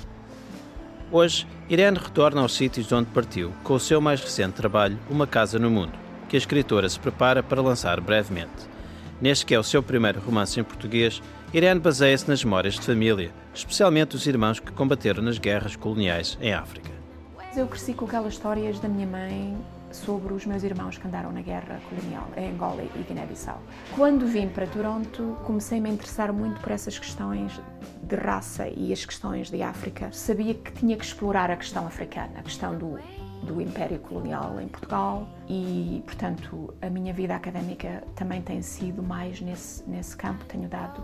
Hoje, 1.11 1.47
Irene 1.69 1.97
retorna 1.97 2.41
aos 2.41 2.55
sítios 2.55 2.87
de 2.87 2.93
onde 2.93 3.09
partiu, 3.11 3.53
com 3.63 3.75
o 3.75 3.79
seu 3.79 4.01
mais 4.01 4.21
recente 4.21 4.55
trabalho, 4.55 4.99
Uma 5.09 5.25
Casa 5.25 5.57
no 5.57 5.69
Mundo, 5.69 5.93
que 6.27 6.35
a 6.35 6.39
escritora 6.39 6.89
se 6.89 6.99
prepara 6.99 7.41
para 7.41 7.61
lançar 7.61 8.01
brevemente. 8.01 8.67
Neste 9.21 9.45
que 9.45 9.55
é 9.55 9.59
o 9.59 9.63
seu 9.63 9.81
primeiro 9.81 10.19
romance 10.19 10.59
em 10.59 10.63
português, 10.63 11.21
Irene 11.53 11.79
baseia-se 11.79 12.27
nas 12.27 12.43
memórias 12.43 12.75
de 12.75 12.81
família, 12.81 13.31
especialmente 13.53 14.09
dos 14.09 14.27
irmãos 14.27 14.59
que 14.59 14.71
combateram 14.71 15.23
nas 15.23 15.37
guerras 15.37 15.77
coloniais 15.77 16.37
em 16.41 16.53
África. 16.53 16.96
Eu 17.57 17.65
cresci 17.67 17.95
com 17.95 18.05
aquelas 18.05 18.33
histórias 18.33 18.79
da 18.79 18.87
minha 18.87 19.07
mãe 19.07 19.57
sobre 19.91 20.31
os 20.31 20.45
meus 20.45 20.61
irmãos 20.61 20.99
que 20.99 21.07
andaram 21.07 21.31
na 21.31 21.41
guerra 21.41 21.81
colonial 21.89 22.27
em 22.37 22.51
Angola 22.51 22.83
e 22.83 23.01
Guiné-Bissau. 23.01 23.59
Quando 23.95 24.27
vim 24.27 24.47
para 24.47 24.67
Toronto, 24.67 25.35
comecei-me 25.43 25.89
a 25.89 25.93
interessar 25.93 26.31
muito 26.31 26.61
por 26.61 26.71
essas 26.71 26.99
questões 26.99 27.59
de 28.03 28.15
raça 28.15 28.67
e 28.67 28.93
as 28.93 29.03
questões 29.03 29.49
de 29.49 29.63
África. 29.63 30.11
Sabia 30.11 30.53
que 30.53 30.71
tinha 30.71 30.95
que 30.95 31.03
explorar 31.03 31.49
a 31.49 31.57
questão 31.57 31.87
africana, 31.87 32.33
a 32.37 32.43
questão 32.43 32.77
do 32.77 32.99
do 33.43 33.61
Império 33.61 33.99
Colonial 33.99 34.59
em 34.59 34.67
Portugal 34.67 35.27
e, 35.47 36.01
portanto, 36.05 36.73
a 36.81 36.89
minha 36.89 37.13
vida 37.13 37.35
académica 37.35 38.03
também 38.15 38.41
tem 38.41 38.61
sido 38.61 39.03
mais 39.03 39.39
nesse, 39.41 39.87
nesse 39.87 40.17
campo. 40.17 40.43
Tenho 40.45 40.67
dado 40.67 41.03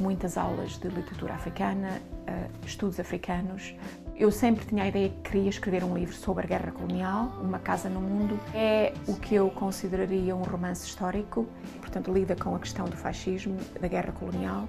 muitas 0.00 0.38
aulas 0.38 0.78
de 0.78 0.88
literatura 0.88 1.34
africana, 1.34 2.00
uh, 2.22 2.66
estudos 2.66 2.98
africanos, 2.98 3.74
eu 4.16 4.30
sempre 4.30 4.64
tinha 4.64 4.84
a 4.84 4.88
ideia 4.88 5.08
que 5.08 5.30
queria 5.30 5.48
escrever 5.48 5.82
um 5.82 5.94
livro 5.94 6.14
sobre 6.14 6.44
a 6.44 6.48
guerra 6.48 6.70
colonial, 6.70 7.32
Uma 7.40 7.58
Casa 7.58 7.88
no 7.88 8.00
Mundo. 8.00 8.38
É 8.54 8.92
o 9.06 9.16
que 9.16 9.34
eu 9.34 9.50
consideraria 9.50 10.36
um 10.36 10.42
romance 10.42 10.86
histórico, 10.86 11.46
portanto, 11.80 12.12
lida 12.12 12.36
com 12.36 12.54
a 12.54 12.58
questão 12.58 12.84
do 12.84 12.96
fascismo, 12.96 13.56
da 13.80 13.88
guerra 13.88 14.12
colonial. 14.12 14.68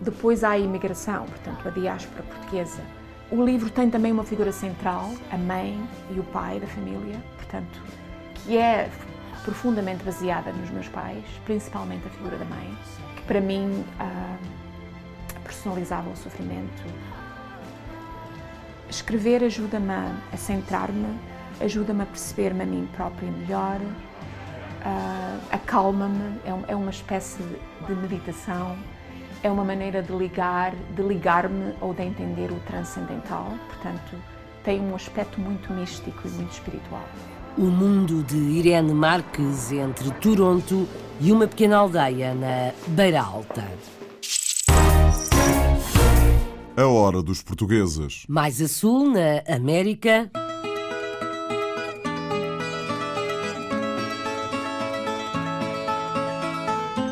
Depois 0.00 0.44
há 0.44 0.50
a 0.50 0.58
imigração, 0.58 1.26
portanto, 1.26 1.68
a 1.68 1.70
diáspora 1.70 2.22
portuguesa. 2.22 2.82
O 3.30 3.44
livro 3.44 3.70
tem 3.70 3.90
também 3.90 4.12
uma 4.12 4.24
figura 4.24 4.50
central, 4.50 5.10
a 5.30 5.36
mãe 5.36 5.80
e 6.10 6.18
o 6.18 6.24
pai 6.24 6.58
da 6.58 6.66
família, 6.66 7.16
portanto, 7.36 7.82
que 8.34 8.56
é 8.56 8.90
profundamente 9.44 10.02
baseada 10.04 10.52
nos 10.52 10.70
meus 10.70 10.88
pais, 10.88 11.24
principalmente 11.44 12.06
a 12.06 12.10
figura 12.10 12.36
da 12.36 12.44
mãe, 12.44 12.78
que 13.16 13.22
para 13.22 13.40
mim 13.40 13.84
ah, 13.98 14.36
personalizava 15.44 16.08
o 16.10 16.16
sofrimento, 16.16 16.82
Escrever 18.90 19.44
ajuda-me 19.44 19.92
a 20.32 20.36
centrar-me, 20.36 21.16
ajuda-me 21.60 22.02
a 22.02 22.06
perceber-me 22.06 22.62
a 22.62 22.66
mim 22.66 22.88
própria 22.92 23.30
melhor, 23.30 23.80
uh, 23.80 25.40
acalma-me, 25.52 26.40
é, 26.44 26.72
é, 26.72 26.74
uma 26.74 26.90
espécie 26.90 27.40
de 27.86 27.94
meditação, 27.94 28.76
é 29.44 29.50
uma 29.50 29.64
maneira 29.64 30.02
de 30.02 30.12
ligar, 30.12 30.74
de 30.96 31.02
ligar-me 31.02 31.72
ou 31.80 31.94
de 31.94 32.02
entender 32.02 32.50
o 32.50 32.58
transcendental, 32.66 33.52
portanto, 33.68 34.16
tem 34.64 34.80
um 34.80 34.96
aspecto 34.96 35.40
muito 35.40 35.72
místico 35.72 36.26
e 36.26 36.30
muito 36.30 36.52
espiritual. 36.52 37.04
O 37.56 37.66
mundo 37.66 38.24
de 38.24 38.36
Irene 38.36 38.92
Marques 38.92 39.70
entre 39.70 40.10
Toronto 40.14 40.88
e 41.20 41.30
uma 41.30 41.46
pequena 41.46 41.76
aldeia 41.76 42.34
na 42.34 42.72
Beira 42.88 43.22
Alta. 43.22 43.64
A 46.80 46.86
hora 46.86 47.22
dos 47.22 47.42
portugueses. 47.42 48.24
Mais 48.26 48.58
a 48.62 48.66
sul, 48.66 49.10
na 49.10 49.42
América. 49.54 50.30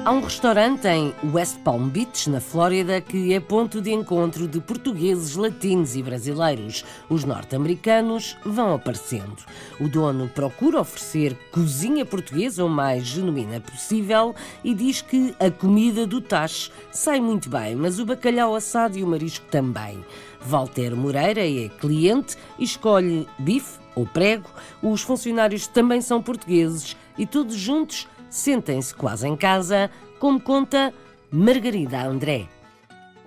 Há 0.08 0.10
um 0.10 0.22
restaurante 0.22 0.88
em 0.88 1.12
West 1.34 1.58
Palm 1.58 1.86
Beach, 1.86 2.30
na 2.30 2.40
Flórida, 2.40 2.98
que 2.98 3.34
é 3.34 3.40
ponto 3.40 3.78
de 3.78 3.92
encontro 3.92 4.48
de 4.48 4.58
portugueses, 4.58 5.36
latinos 5.36 5.96
e 5.96 6.02
brasileiros. 6.02 6.82
Os 7.10 7.24
norte-americanos 7.24 8.34
vão 8.42 8.72
aparecendo. 8.72 9.36
O 9.78 9.86
dono 9.86 10.26
procura 10.26 10.80
oferecer 10.80 11.36
cozinha 11.52 12.06
portuguesa 12.06 12.64
o 12.64 12.70
mais 12.70 13.04
genuína 13.04 13.60
possível 13.60 14.34
e 14.64 14.72
diz 14.72 15.02
que 15.02 15.34
a 15.38 15.50
comida 15.50 16.06
do 16.06 16.22
Tacho 16.22 16.72
sai 16.90 17.20
muito 17.20 17.50
bem, 17.50 17.76
mas 17.76 17.98
o 17.98 18.06
bacalhau 18.06 18.54
assado 18.54 18.96
e 18.96 19.04
o 19.04 19.06
marisco 19.06 19.44
também. 19.50 20.02
Walter 20.40 20.96
Moreira 20.96 21.46
é 21.46 21.68
cliente 21.68 22.34
e 22.58 22.64
escolhe 22.64 23.28
bife 23.38 23.78
ou 23.94 24.06
prego. 24.06 24.48
Os 24.82 25.02
funcionários 25.02 25.66
também 25.66 26.00
são 26.00 26.22
portugueses 26.22 26.96
e 27.18 27.26
todos 27.26 27.56
juntos 27.56 28.08
sentem-se 28.30 28.94
quase 28.94 29.26
em 29.26 29.36
casa, 29.36 29.90
como 30.18 30.40
conta 30.40 30.92
Margarida 31.30 32.02
André. 32.02 32.57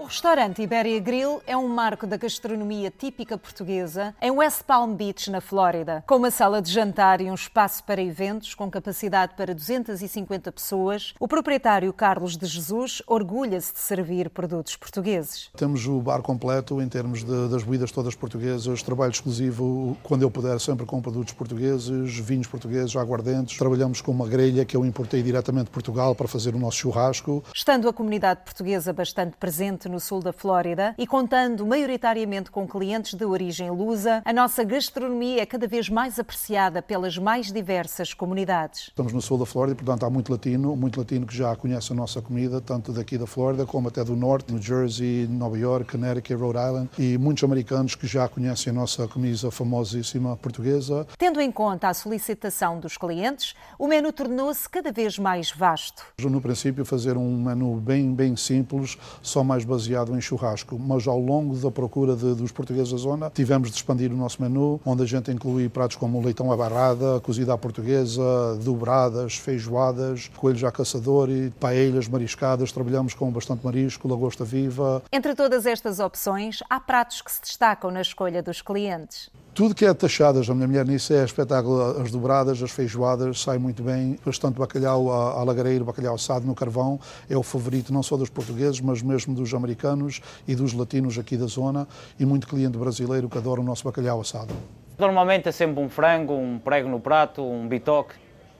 O 0.01 0.05
restaurante 0.05 0.63
Iberia 0.63 0.99
Grill 0.99 1.43
é 1.45 1.55
um 1.55 1.67
marco 1.67 2.07
da 2.07 2.17
gastronomia 2.17 2.89
típica 2.89 3.37
portuguesa 3.37 4.15
em 4.19 4.31
West 4.31 4.63
Palm 4.63 4.95
Beach, 4.95 5.29
na 5.29 5.39
Flórida. 5.39 6.03
Com 6.07 6.15
uma 6.15 6.31
sala 6.31 6.59
de 6.59 6.71
jantar 6.71 7.21
e 7.21 7.29
um 7.29 7.35
espaço 7.35 7.83
para 7.83 8.01
eventos 8.01 8.55
com 8.55 8.69
capacidade 8.69 9.35
para 9.37 9.53
250 9.53 10.51
pessoas, 10.51 11.13
o 11.19 11.27
proprietário 11.27 11.93
Carlos 11.93 12.35
de 12.35 12.47
Jesus 12.47 13.03
orgulha-se 13.05 13.73
de 13.73 13.79
servir 13.79 14.31
produtos 14.31 14.75
portugueses. 14.75 15.51
Temos 15.55 15.85
o 15.85 16.01
bar 16.01 16.23
completo 16.23 16.81
em 16.81 16.89
termos 16.89 17.23
de, 17.23 17.47
das 17.49 17.61
bebidas 17.61 17.91
todas 17.91 18.15
portuguesas, 18.15 18.81
trabalho 18.81 19.11
exclusivo 19.11 19.95
quando 20.01 20.23
eu 20.23 20.31
puder 20.31 20.59
sempre 20.59 20.83
com 20.83 20.99
produtos 20.99 21.35
portugueses, 21.35 22.17
vinhos 22.17 22.47
portugueses, 22.47 22.95
aguardentes. 22.95 23.55
Trabalhamos 23.55 24.01
com 24.01 24.11
uma 24.11 24.27
grelha 24.27 24.65
que 24.65 24.75
eu 24.75 24.83
importei 24.83 25.21
diretamente 25.21 25.65
de 25.65 25.71
Portugal 25.71 26.15
para 26.15 26.27
fazer 26.27 26.55
o 26.55 26.59
nosso 26.59 26.77
churrasco. 26.77 27.43
Estando 27.53 27.87
a 27.87 27.93
comunidade 27.93 28.41
portuguesa 28.43 28.91
bastante 28.91 29.37
presente 29.37 29.90
no 29.91 29.99
sul 29.99 30.21
da 30.21 30.31
Flórida 30.31 30.95
e 30.97 31.05
contando 31.05 31.65
maioritariamente 31.65 32.49
com 32.49 32.65
clientes 32.65 33.13
de 33.13 33.25
origem 33.25 33.69
lusa, 33.69 34.21
a 34.23 34.31
nossa 34.31 34.63
gastronomia 34.63 35.41
é 35.41 35.45
cada 35.45 35.67
vez 35.67 35.89
mais 35.89 36.17
apreciada 36.17 36.81
pelas 36.81 37.17
mais 37.17 37.51
diversas 37.51 38.13
comunidades. 38.13 38.87
Estamos 38.87 39.11
no 39.11 39.21
sul 39.21 39.37
da 39.37 39.45
Flórida, 39.45 39.75
portanto 39.75 40.05
há 40.05 40.09
muito 40.09 40.31
latino, 40.31 40.75
muito 40.75 40.99
latino 40.99 41.27
que 41.27 41.35
já 41.35 41.53
conhece 41.55 41.91
a 41.91 41.95
nossa 41.95 42.21
comida, 42.21 42.61
tanto 42.61 42.93
daqui 42.93 43.17
da 43.17 43.27
Flórida 43.27 43.65
como 43.65 43.89
até 43.89 44.03
do 44.03 44.15
norte, 44.15 44.53
New 44.53 44.61
Jersey, 44.61 45.27
Nova 45.29 45.57
York, 45.57 45.91
Connecticut, 45.91 46.41
Rhode 46.41 46.57
Island, 46.57 46.89
e 46.97 47.17
muitos 47.17 47.43
americanos 47.43 47.93
que 47.93 48.07
já 48.07 48.29
conhecem 48.29 48.71
a 48.71 48.73
nossa 48.73 49.07
comida 49.07 49.51
famosíssima 49.51 50.37
portuguesa. 50.37 51.05
Tendo 51.17 51.41
em 51.41 51.51
conta 51.51 51.89
a 51.89 51.93
solicitação 51.93 52.79
dos 52.79 52.97
clientes, 52.97 53.53
o 53.77 53.87
menu 53.87 54.13
tornou-se 54.13 54.69
cada 54.69 54.91
vez 54.91 55.19
mais 55.19 55.51
vasto. 55.51 56.05
No 56.17 56.39
princípio, 56.39 56.85
fazer 56.85 57.17
um 57.17 57.43
menu 57.43 57.75
bem, 57.75 58.13
bem 58.13 58.37
simples, 58.37 58.97
só 59.21 59.43
mais 59.43 59.65
baseado 59.65 59.80
em 59.87 60.21
churrasco, 60.21 60.77
mas 60.79 61.07
ao 61.07 61.19
longo 61.19 61.55
da 61.55 61.71
procura 61.71 62.15
de, 62.15 62.35
dos 62.35 62.51
portugueses 62.51 62.91
da 62.91 62.97
zona, 62.97 63.29
tivemos 63.29 63.69
de 63.69 63.75
expandir 63.75 64.11
o 64.11 64.15
nosso 64.15 64.41
menu, 64.41 64.79
onde 64.85 65.03
a 65.03 65.05
gente 65.05 65.31
inclui 65.31 65.69
pratos 65.69 65.97
como 65.97 66.21
leitão 66.21 66.51
à 66.51 66.57
barrada, 66.57 67.19
cozida 67.21 67.53
à 67.53 67.57
portuguesa, 67.57 68.21
dobradas, 68.63 69.35
feijoadas, 69.35 70.29
coelhos 70.35 70.63
à 70.63 70.71
caçador 70.71 71.29
e 71.29 71.49
paelhas 71.59 72.07
mariscadas. 72.07 72.71
Trabalhamos 72.71 73.13
com 73.13 73.31
bastante 73.31 73.63
marisco, 73.65 74.07
lagosta 74.07 74.43
viva. 74.43 75.01
Entre 75.11 75.35
todas 75.35 75.65
estas 75.65 75.99
opções, 75.99 76.59
há 76.69 76.79
pratos 76.79 77.21
que 77.21 77.31
se 77.31 77.41
destacam 77.41 77.91
na 77.91 78.01
escolha 78.01 78.41
dos 78.41 78.61
clientes. 78.61 79.29
Tudo 79.53 79.75
que 79.75 79.83
é 79.83 79.93
taxadas, 79.93 80.49
a 80.49 80.55
minha 80.55 80.65
mulher 80.65 80.85
nisso 80.85 81.13
é 81.13 81.25
espetáculo. 81.25 82.01
As 82.01 82.09
dobradas, 82.09 82.63
as 82.63 82.71
feijoadas, 82.71 83.41
sai 83.41 83.57
muito 83.57 83.83
bem. 83.83 84.17
Bastante 84.25 84.57
bacalhau 84.57 85.11
à, 85.11 85.43
bacalhau 85.83 86.15
assado 86.15 86.47
no 86.47 86.55
carvão. 86.55 86.97
É 87.29 87.35
o 87.35 87.43
favorito 87.43 87.91
não 87.91 88.01
só 88.01 88.15
dos 88.15 88.29
portugueses, 88.29 88.79
mas 88.79 89.01
mesmo 89.01 89.35
dos 89.35 89.53
americanos 89.53 90.21
e 90.47 90.55
dos 90.55 90.71
latinos 90.71 91.19
aqui 91.19 91.35
da 91.35 91.47
zona. 91.47 91.85
E 92.17 92.25
muito 92.25 92.47
cliente 92.47 92.77
brasileiro 92.77 93.27
que 93.27 93.37
adora 93.37 93.59
o 93.59 93.63
nosso 93.63 93.83
bacalhau 93.83 94.21
assado. 94.21 94.53
Normalmente 94.97 95.49
é 95.49 95.51
sempre 95.51 95.83
um 95.83 95.89
frango, 95.89 96.33
um 96.33 96.57
prego 96.57 96.87
no 96.87 97.01
prato, 97.01 97.43
um 97.43 97.67
bitoque. 97.67 98.15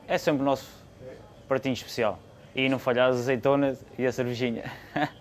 É 0.10 0.18
sempre 0.18 0.42
o 0.42 0.46
nosso 0.46 0.68
pratinho 1.48 1.74
especial. 1.74 2.20
E 2.54 2.68
não 2.68 2.78
falhar 2.78 3.12
as 3.12 3.16
azeitonas 3.16 3.78
e 3.98 4.06
a 4.06 4.12
cervejinha. 4.12 4.70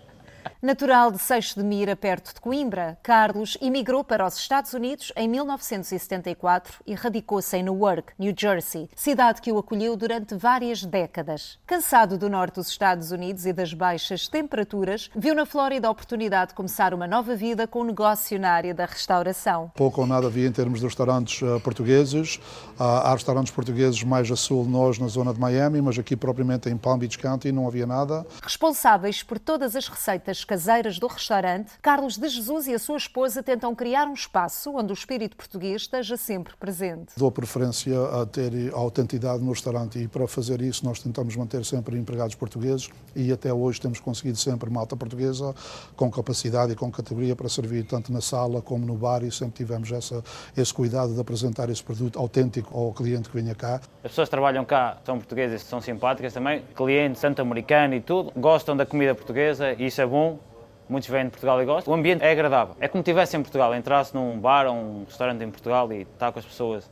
Natural 0.61 1.11
de 1.11 1.17
Seixo 1.17 1.59
de 1.59 1.65
Mira, 1.65 1.95
perto 1.95 2.33
de 2.33 2.39
Coimbra, 2.39 2.97
Carlos 3.01 3.57
emigrou 3.61 4.03
para 4.03 4.25
os 4.25 4.37
Estados 4.37 4.73
Unidos 4.73 5.11
em 5.15 5.27
1974 5.27 6.81
e 6.85 6.93
radicou-se 6.93 7.57
em 7.57 7.63
Newark, 7.63 8.13
New 8.19 8.33
Jersey, 8.37 8.89
cidade 8.95 9.41
que 9.41 9.51
o 9.51 9.57
acolheu 9.57 9.97
durante 9.97 10.35
várias 10.35 10.83
décadas. 10.83 11.57
Cansado 11.65 12.17
do 12.17 12.29
norte 12.29 12.55
dos 12.55 12.67
Estados 12.67 13.11
Unidos 13.11 13.45
e 13.45 13.53
das 13.53 13.73
baixas 13.73 14.27
temperaturas, 14.27 15.09
viu 15.15 15.33
na 15.33 15.45
Flórida 15.45 15.87
a 15.87 15.91
oportunidade 15.91 16.49
de 16.49 16.55
começar 16.55 16.93
uma 16.93 17.07
nova 17.07 17.35
vida 17.35 17.65
com 17.67 17.81
um 17.81 17.85
negócio 17.85 18.39
na 18.39 18.51
área 18.51 18.73
da 18.73 18.85
restauração. 18.85 19.71
Pouco 19.75 20.01
ou 20.01 20.07
nada 20.07 20.27
havia 20.27 20.47
em 20.47 20.51
termos 20.51 20.79
de 20.79 20.85
restaurantes 20.85 21.41
uh, 21.41 21.59
portugueses. 21.61 22.35
Uh, 22.79 22.83
há 22.83 23.13
restaurantes 23.13 23.51
portugueses 23.51 24.03
mais 24.03 24.29
a 24.29 24.35
sul 24.35 24.63
de 24.63 24.69
nós, 24.69 24.99
na 24.99 25.07
zona 25.07 25.33
de 25.33 25.39
Miami, 25.39 25.81
mas 25.81 25.97
aqui 25.97 26.15
propriamente 26.15 26.69
em 26.69 26.77
Palm 26.77 26.99
Beach 26.99 27.17
County 27.17 27.51
não 27.51 27.67
havia 27.67 27.87
nada. 27.87 28.25
Responsáveis 28.43 29.23
por 29.23 29.39
todas 29.39 29.75
as 29.75 29.87
receitas 29.87 30.30
caseiras 30.43 30.97
do 30.97 31.07
restaurante, 31.07 31.73
Carlos 31.81 32.17
de 32.17 32.27
Jesus 32.29 32.67
e 32.67 32.73
a 32.73 32.79
sua 32.79 32.97
esposa 32.97 33.43
tentam 33.43 33.75
criar 33.75 34.07
um 34.07 34.13
espaço 34.13 34.71
onde 34.75 34.91
o 34.91 34.95
espírito 34.95 35.35
português 35.35 35.83
esteja 35.83 36.15
sempre 36.15 36.55
presente. 36.55 37.13
Dou 37.17 37.31
preferência 37.31 37.93
a 38.21 38.25
ter 38.25 38.73
a 38.73 38.77
autenticidade 38.77 39.43
no 39.43 39.51
restaurante 39.51 39.99
e 39.99 40.07
para 40.07 40.27
fazer 40.27 40.61
isso 40.61 40.85
nós 40.85 40.99
tentamos 40.99 41.35
manter 41.35 41.65
sempre 41.65 41.97
empregados 41.97 42.35
portugueses 42.35 42.89
e 43.15 43.31
até 43.31 43.53
hoje 43.53 43.81
temos 43.81 43.99
conseguido 43.99 44.37
sempre 44.37 44.69
malta 44.69 44.95
portuguesa 44.95 45.53
com 45.95 46.09
capacidade 46.09 46.71
e 46.71 46.75
com 46.75 46.91
categoria 46.91 47.35
para 47.35 47.49
servir 47.49 47.83
tanto 47.83 48.11
na 48.11 48.21
sala 48.21 48.61
como 48.61 48.85
no 48.85 48.95
bar 48.95 49.23
e 49.23 49.31
sempre 49.31 49.55
tivemos 49.55 49.91
essa, 49.91 50.23
esse 50.55 50.73
cuidado 50.73 51.13
de 51.13 51.19
apresentar 51.19 51.69
esse 51.69 51.83
produto 51.83 52.17
autêntico 52.17 52.77
ao 52.77 52.93
cliente 52.93 53.29
que 53.29 53.35
venha 53.35 53.55
cá. 53.55 53.81
As 54.03 54.11
pessoas 54.11 54.27
que 54.27 54.31
trabalham 54.31 54.63
cá 54.65 54.97
são 55.03 55.17
portuguesas, 55.17 55.63
são 55.63 55.81
simpáticas 55.81 56.33
também, 56.33 56.63
clientes, 56.75 57.21
tanto 57.21 57.41
americano 57.41 57.95
e 57.95 58.01
tudo, 58.01 58.31
gostam 58.35 58.75
da 58.75 58.85
comida 58.85 59.13
portuguesa 59.15 59.73
e 59.73 59.85
isso 59.87 60.01
é 60.01 60.05
bom 60.05 60.20
muitos 60.89 61.09
vêm 61.09 61.25
de 61.25 61.31
Portugal 61.31 61.61
e 61.61 61.65
gostam. 61.65 61.93
O 61.93 61.97
ambiente 61.97 62.23
é 62.23 62.31
agradável. 62.31 62.75
É 62.79 62.87
como 62.87 63.03
se 63.03 63.09
estivesse 63.09 63.37
em 63.37 63.41
Portugal, 63.41 63.73
entrasse 63.75 64.13
num 64.13 64.39
bar 64.39 64.67
ou 64.67 64.75
um 64.75 65.03
restaurante 65.05 65.43
em 65.43 65.49
Portugal 65.49 65.91
e 65.91 66.01
estar 66.01 66.31
com 66.31 66.39
as 66.39 66.45
pessoas. 66.45 66.89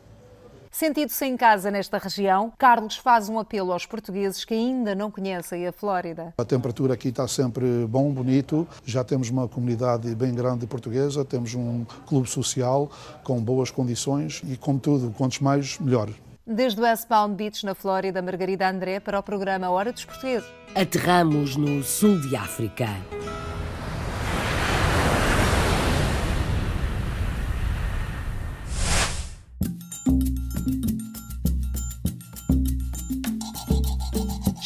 Sentido-se 0.72 1.26
em 1.26 1.36
casa 1.36 1.72
nesta 1.72 1.98
região, 1.98 2.54
Carlos 2.58 2.96
faz 2.96 3.28
um 3.28 3.40
apelo 3.40 3.74
aos 3.74 3.88
portugueses 3.88 4.46
que 4.46 4.54
ainda 4.54 4.94
não 4.94 5.10
conhecem 5.10 5.66
a 5.68 5.72
Flórida. 5.72 6.34
A 6.38 6.46
temperatura 6.46 6.94
aqui 6.94 7.10
está 7.10 7.28
sempre 7.28 7.88
bom, 7.88 8.12
bonito. 8.12 8.68
Já 8.86 9.04
temos 9.04 9.32
uma 9.32 9.48
comunidade 9.48 10.14
bem 10.14 10.34
grande 10.34 10.68
portuguesa, 10.68 11.26
temos 11.26 11.56
um 11.56 11.84
clube 12.06 12.30
social 12.30 12.90
com 13.24 13.42
boas 13.42 13.72
condições 13.72 14.44
e, 14.48 14.56
como 14.56 14.80
tudo, 14.80 15.12
quantos 15.18 15.40
mais, 15.40 15.80
melhor. 15.80 16.10
Desde 16.52 16.82
West 16.82 17.08
Palm 17.08 17.36
Beach, 17.36 17.64
na 17.64 17.76
Flórida, 17.76 18.24
Margarida 18.24 18.68
André, 18.68 19.00
para 19.00 19.20
o 19.20 19.22
programa 19.22 19.70
Hora 19.70 19.91
dos 19.91 20.04
Portugueses. 20.04 20.50
Aterramos 20.74 21.56
no 21.56 21.84
sul 21.84 22.20
de 22.28 22.36
África. 22.36 22.88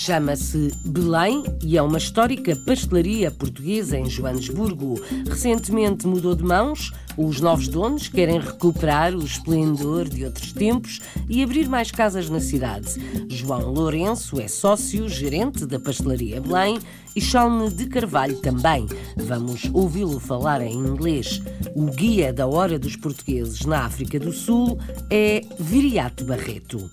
Chama-se 0.04 0.74
Belém 0.84 1.46
e 1.64 1.78
é 1.78 1.82
uma 1.82 1.98
histórica 1.98 2.58
pastelaria 2.58 3.32
portuguesa 3.32 3.98
em 3.98 4.10
Joanesburgo. 4.10 5.02
Recentemente 5.30 6.06
mudou 6.06 6.36
de 6.36 6.44
mãos. 6.44 6.92
Os 7.18 7.40
novos 7.40 7.70
donos 7.70 8.10
querem 8.10 8.38
recuperar 8.38 9.16
o 9.16 9.24
esplendor 9.24 10.10
de 10.10 10.26
outros 10.26 10.52
tempos 10.52 11.00
e 11.30 11.42
abrir 11.42 11.70
mais 11.70 11.90
casas 11.90 12.30
na 12.30 12.42
cidade. 12.42 13.00
João 13.30 13.72
Lourenço 13.72 14.42
é 14.42 14.48
sócio, 14.50 15.08
gerente 15.08 15.66
da 15.66 15.80
pastelaria 15.80 16.42
Belém 16.42 16.80
e 17.16 17.22
Chalne 17.22 17.72
de 17.72 17.86
Carvalho 17.86 18.36
também. 18.42 18.86
Vamos 19.16 19.70
ouvi-lo 19.72 20.20
falar 20.20 20.62
em 20.62 20.74
inglês. 20.74 21.42
O 21.74 21.86
guia 21.86 22.34
da 22.34 22.46
Hora 22.46 22.78
dos 22.78 22.98
Portugueses 22.98 23.62
na 23.62 23.86
África 23.86 24.20
do 24.20 24.34
Sul 24.34 24.78
é 25.10 25.46
Viriato 25.58 26.26
Barreto. 26.26 26.90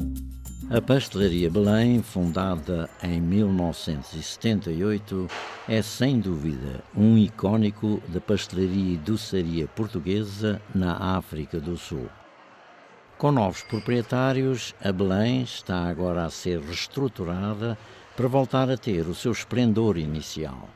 A 0.73 0.81
Pastelaria 0.81 1.51
Belém, 1.51 2.01
fundada 2.01 2.89
em 3.03 3.21
1978, 3.21 5.27
é 5.69 5.83
sem 5.83 6.21
dúvida 6.21 6.85
um 6.97 7.19
icônico 7.19 8.01
da 8.07 8.21
pastelaria 8.21 8.95
e 8.95 8.97
doçaria 8.97 9.67
portuguesa 9.67 10.63
na 10.73 11.17
África 11.17 11.59
do 11.59 11.77
Sul. 11.77 12.09
Com 13.19 13.33
novos 13.33 13.65
proprietários, 13.65 14.73
a 14.81 14.93
Belém 14.93 15.43
está 15.43 15.89
agora 15.89 16.25
a 16.25 16.31
ser 16.31 16.61
reestruturada 16.61 17.77
para 18.17 18.29
voltar 18.29 18.71
a 18.71 18.77
ter 18.77 19.09
o 19.09 19.15
seu 19.15 19.33
esplendor 19.33 19.99
inicial. 19.99 20.69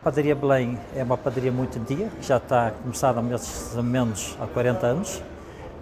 A 0.00 0.04
padaria 0.06 0.34
Belém 0.34 0.76
é 0.96 1.04
uma 1.04 1.16
padaria 1.16 1.52
muito 1.52 1.78
antiga, 1.78 2.08
que 2.08 2.26
já 2.26 2.38
está 2.38 2.72
começada 2.72 3.22
mais 3.22 3.76
ou 3.76 3.84
menos 3.84 4.36
há 4.40 4.48
40 4.48 4.84
anos. 4.84 5.22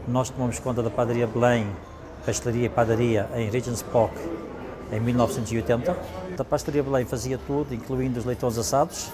Nós 0.06 0.28
tomamos 0.28 0.58
conta 0.58 0.82
da 0.82 0.90
padaria 0.90 1.26
Belém 1.26 1.66
pastelaria 2.26 2.66
e 2.66 2.68
padaria 2.68 3.30
em 3.36 3.48
Regent's 3.48 3.82
Park 3.82 4.12
em 4.90 5.00
1980. 5.00 5.96
A 6.36 6.44
pastelaria 6.44 6.82
Belém 6.82 7.06
fazia 7.06 7.38
tudo, 7.46 7.72
incluindo 7.72 8.18
os 8.18 8.24
leitões 8.24 8.58
assados, 8.58 9.08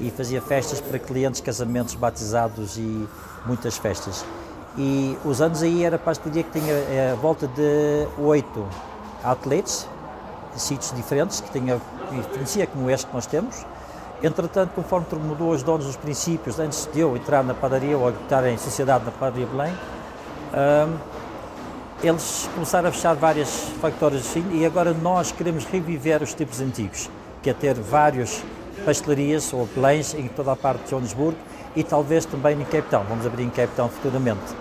e 0.00 0.10
fazia 0.10 0.42
festas 0.42 0.80
para 0.80 0.98
clientes, 0.98 1.40
casamentos, 1.40 1.94
batizados 1.94 2.76
e 2.76 3.08
muitas 3.46 3.78
festas. 3.78 4.24
E 4.76 5.16
os 5.24 5.40
anos 5.40 5.62
aí 5.62 5.84
era 5.84 5.96
a 5.96 5.98
pastelaria 5.98 6.42
que 6.42 6.60
tinha 6.60 7.12
a 7.12 7.14
volta 7.16 7.46
de 7.46 8.06
oito 8.18 8.66
outlets, 9.22 9.88
sítios 10.56 10.92
diferentes, 10.94 11.40
que 11.40 11.50
tinha, 11.52 11.80
conhecia 12.32 12.66
como 12.66 12.90
este 12.90 13.06
que 13.06 13.14
nós 13.14 13.26
temos. 13.26 13.64
Entretanto, 14.22 14.72
conforme 14.74 15.06
mudou 15.20 15.50
os 15.50 15.62
donos, 15.62 15.86
os 15.86 15.96
princípios, 15.96 16.58
antes 16.58 16.88
de 16.92 17.00
eu 17.00 17.16
entrar 17.16 17.44
na 17.44 17.54
padaria 17.54 17.96
ou 17.96 18.10
estar 18.10 18.44
em 18.46 18.58
sociedade 18.58 19.04
na 19.04 19.12
padaria 19.12 19.46
Belém, 19.46 19.72
um, 20.52 21.17
eles 22.02 22.48
começaram 22.54 22.88
a 22.88 22.92
fechar 22.92 23.14
várias 23.14 23.48
factórias 23.80 24.22
assim 24.22 24.44
e 24.52 24.64
agora 24.64 24.92
nós 24.92 25.32
queremos 25.32 25.64
reviver 25.64 26.22
os 26.22 26.32
tipos 26.32 26.60
antigos, 26.60 27.10
que 27.42 27.50
é 27.50 27.52
ter 27.52 27.74
várias 27.74 28.42
pastelarias 28.84 29.52
ou 29.52 29.66
plains 29.66 30.14
em 30.14 30.28
toda 30.28 30.52
a 30.52 30.56
parte 30.56 30.84
de 30.84 30.90
Joanesburgo 30.90 31.38
e 31.74 31.82
talvez 31.82 32.24
também 32.24 32.60
em 32.60 32.64
Cape 32.64 32.88
Town. 32.88 33.04
Vamos 33.08 33.26
abrir 33.26 33.42
em 33.42 33.50
Cape 33.50 33.72
Town 33.74 33.88
futuramente. 33.88 34.52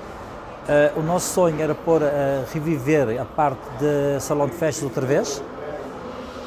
Uh, 0.68 1.00
o 1.00 1.04
nosso 1.04 1.34
sonho 1.34 1.62
era 1.62 1.74
pôr 1.74 2.04
a 2.04 2.44
reviver 2.52 3.22
a 3.22 3.26
parte 3.26 3.62
de 3.80 4.20
salão 4.20 4.48
de 4.48 4.56
festas 4.56 4.84
outra 4.84 5.06
vez, 5.06 5.42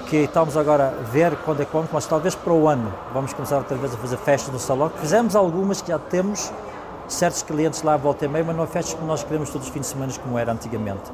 que 0.09 0.17
estamos 0.17 0.57
agora 0.57 0.89
a 0.89 1.05
ver 1.05 1.37
quando 1.45 1.63
é 1.63 1.65
quando, 1.65 1.89
mas 1.93 2.05
talvez 2.05 2.35
para 2.35 2.53
o 2.53 2.69
ano 2.69 2.93
vamos 3.15 3.33
começar 3.33 3.59
outra 3.59 3.77
vez 3.77 3.95
a 3.95 3.97
fazer 3.97 4.17
festas 4.19 4.53
no 4.53 4.59
salão. 4.59 4.91
Fizemos 5.01 5.37
algumas 5.37 5.81
que 5.81 5.89
já 5.89 5.99
temos 5.99 6.53
certos 7.13 7.43
clientes 7.43 7.83
lá 7.83 7.97
volta 7.97 8.25
e 8.25 8.29
meia, 8.29 8.45
mas 8.45 8.57
não 8.57 8.65
é 8.65 8.67
festas 8.67 8.95
como 8.95 9.07
nós 9.07 9.23
queremos 9.23 9.51
todos 9.51 9.67
os 9.67 9.73
fins 9.73 9.83
de 9.83 9.87
semana 9.89 10.13
como 10.23 10.39
era 10.39 10.53
antigamente. 10.53 11.11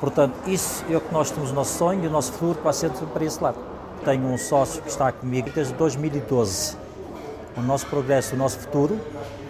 Portanto, 0.00 0.34
isso 0.46 0.84
é 0.88 0.96
o 0.96 1.00
que 1.00 1.12
nós 1.12 1.30
temos 1.30 1.50
o 1.50 1.54
nosso 1.54 1.76
sonho 1.78 2.04
e 2.04 2.06
o 2.06 2.10
nosso 2.10 2.32
futuro 2.32 2.58
quase 2.62 2.80
sempre 2.80 3.06
para 3.06 3.24
esse 3.24 3.42
lado. 3.42 3.58
Tenho 4.04 4.26
um 4.26 4.38
sócio 4.38 4.80
que 4.82 4.88
está 4.88 5.10
comigo 5.10 5.50
desde 5.52 5.74
2012. 5.74 6.76
O 7.56 7.60
nosso 7.62 7.86
progresso, 7.86 8.34
o 8.34 8.38
nosso 8.38 8.58
futuro 8.58 8.98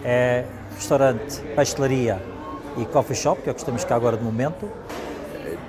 é 0.03 0.45
restaurante, 0.75 1.39
pastelaria 1.55 2.19
e 2.77 2.85
coffee 2.85 3.15
shop, 3.15 3.41
que 3.41 3.49
é 3.49 3.51
o 3.51 3.55
que 3.55 3.61
estamos 3.61 3.83
cá 3.83 3.95
agora 3.95 4.17
de 4.17 4.23
momento. 4.23 4.67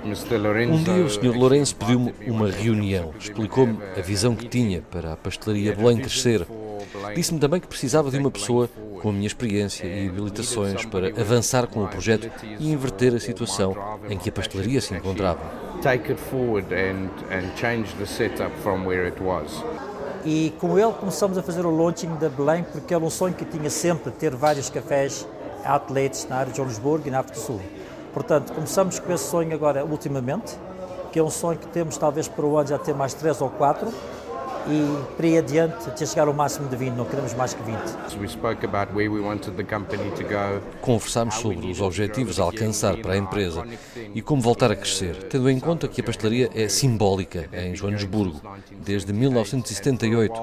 Um 0.03 0.83
dia 0.83 1.05
o 1.05 1.09
Sr. 1.09 1.37
Lourenço 1.37 1.75
pediu-me 1.75 2.11
uma 2.25 2.49
reunião, 2.49 3.13
explicou-me 3.19 3.77
a 3.95 4.01
visão 4.01 4.35
que 4.35 4.47
tinha 4.47 4.81
para 4.81 5.13
a 5.13 5.17
pastelaria 5.17 5.75
Belém 5.75 5.97
crescer. 5.97 6.47
Disse-me 7.13 7.39
também 7.39 7.59
que 7.59 7.67
precisava 7.67 8.09
de 8.09 8.17
uma 8.17 8.31
pessoa 8.31 8.67
com 9.01 9.09
a 9.09 9.11
minha 9.11 9.27
experiência 9.27 9.85
e 9.85 10.07
habilitações 10.07 10.85
para 10.85 11.07
avançar 11.19 11.65
com 11.67 11.83
o 11.83 11.87
projeto 11.87 12.29
e 12.59 12.71
inverter 12.71 13.15
a 13.15 13.19
situação 13.19 13.75
em 14.07 14.17
que 14.17 14.29
a 14.29 14.31
pastelaria 14.31 14.79
se 14.79 14.93
encontrava. 14.93 15.39
E 20.23 20.53
com 20.59 20.77
ele 20.77 20.91
começamos 20.93 21.37
a 21.37 21.41
fazer 21.41 21.65
o 21.65 21.75
launching 21.75 22.15
da 22.17 22.29
Belém, 22.29 22.63
porque 22.71 22.93
era 22.93 23.03
um 23.03 23.09
sonho 23.09 23.33
que 23.33 23.43
tinha 23.43 23.69
sempre 23.71 24.11
ter 24.11 24.35
vários 24.35 24.69
cafés 24.69 25.27
outlets 25.65 26.27
na 26.29 26.37
área 26.37 26.51
de 26.51 26.57
Joanesburgo 26.57 27.07
e 27.07 27.11
na 27.11 27.19
África 27.19 27.39
do 27.39 27.43
Sul. 27.43 27.61
Portanto, 28.13 28.53
começamos 28.53 28.99
com 28.99 29.11
esse 29.11 29.23
sonho 29.23 29.53
agora 29.53 29.83
ultimamente, 29.83 30.55
que 31.11 31.17
é 31.17 31.23
um 31.23 31.29
sonho 31.29 31.57
que 31.57 31.67
temos 31.67 31.97
talvez 31.97 32.27
para 32.27 32.45
o 32.45 32.57
ano 32.57 32.69
já 32.69 32.77
ter 32.77 32.93
mais 32.93 33.13
três 33.15 33.41
ou 33.41 33.49
quatro, 33.49 33.91
e 34.67 35.15
para 35.15 35.27
ir 35.27 35.37
adiante 35.37 35.87
até 35.87 36.05
chegar 36.05 36.27
ao 36.27 36.33
máximo 36.33 36.67
de 36.69 36.75
20, 36.75 36.93
não 36.93 37.05
queremos 37.05 37.33
mais 37.33 37.53
que 37.53 37.63
20. 37.63 37.77
Conversámos 40.81 41.35
sobre 41.35 41.67
os 41.67 41.81
objetivos 41.81 42.39
a 42.39 42.43
alcançar 42.43 42.97
para 42.97 43.13
a 43.13 43.17
empresa 43.17 43.65
e 44.13 44.21
como 44.21 44.41
voltar 44.41 44.71
a 44.71 44.75
crescer, 44.75 45.15
tendo 45.29 45.49
em 45.49 45.59
conta 45.59 45.87
que 45.87 46.01
a 46.01 46.03
pastelaria 46.03 46.49
é 46.53 46.67
simbólica 46.67 47.49
em 47.53 47.75
Joanesburgo, 47.75 48.41
desde 48.83 49.11
1978. 49.13 50.33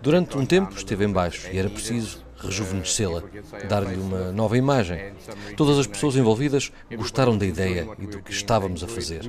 Durante 0.00 0.36
um 0.36 0.44
tempo 0.44 0.74
esteve 0.76 1.04
em 1.04 1.12
baixo 1.12 1.48
e 1.52 1.58
era 1.58 1.70
preciso 1.70 2.22
rejuvenescê-la, 2.42 3.22
dar-lhe 3.68 3.96
uma 3.96 4.32
nova 4.32 4.56
imagem. 4.56 5.12
Todas 5.56 5.78
as 5.78 5.86
pessoas 5.86 6.16
envolvidas 6.16 6.72
gostaram 6.96 7.36
da 7.36 7.46
ideia 7.46 7.88
e 7.98 8.06
do 8.06 8.20
que 8.20 8.32
estávamos 8.32 8.82
a 8.82 8.88
fazer. 8.88 9.22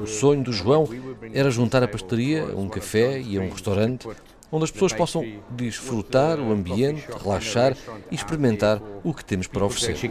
O 0.00 0.06
sonho 0.06 0.42
do 0.42 0.52
João 0.52 0.88
era 1.32 1.50
juntar 1.50 1.82
a 1.82 1.88
pastelaria 1.88 2.42
a 2.42 2.56
um 2.56 2.68
café 2.68 3.20
e 3.20 3.38
a 3.38 3.40
um 3.40 3.50
restaurante 3.50 4.08
onde 4.50 4.64
as 4.64 4.70
pessoas 4.70 4.92
possam 4.92 5.24
desfrutar 5.50 6.38
o 6.38 6.52
ambiente, 6.52 7.04
relaxar 7.22 7.76
e 8.10 8.14
experimentar 8.14 8.80
o 9.02 9.12
que 9.12 9.24
temos 9.24 9.46
para 9.46 9.64
oferecer. 9.64 10.10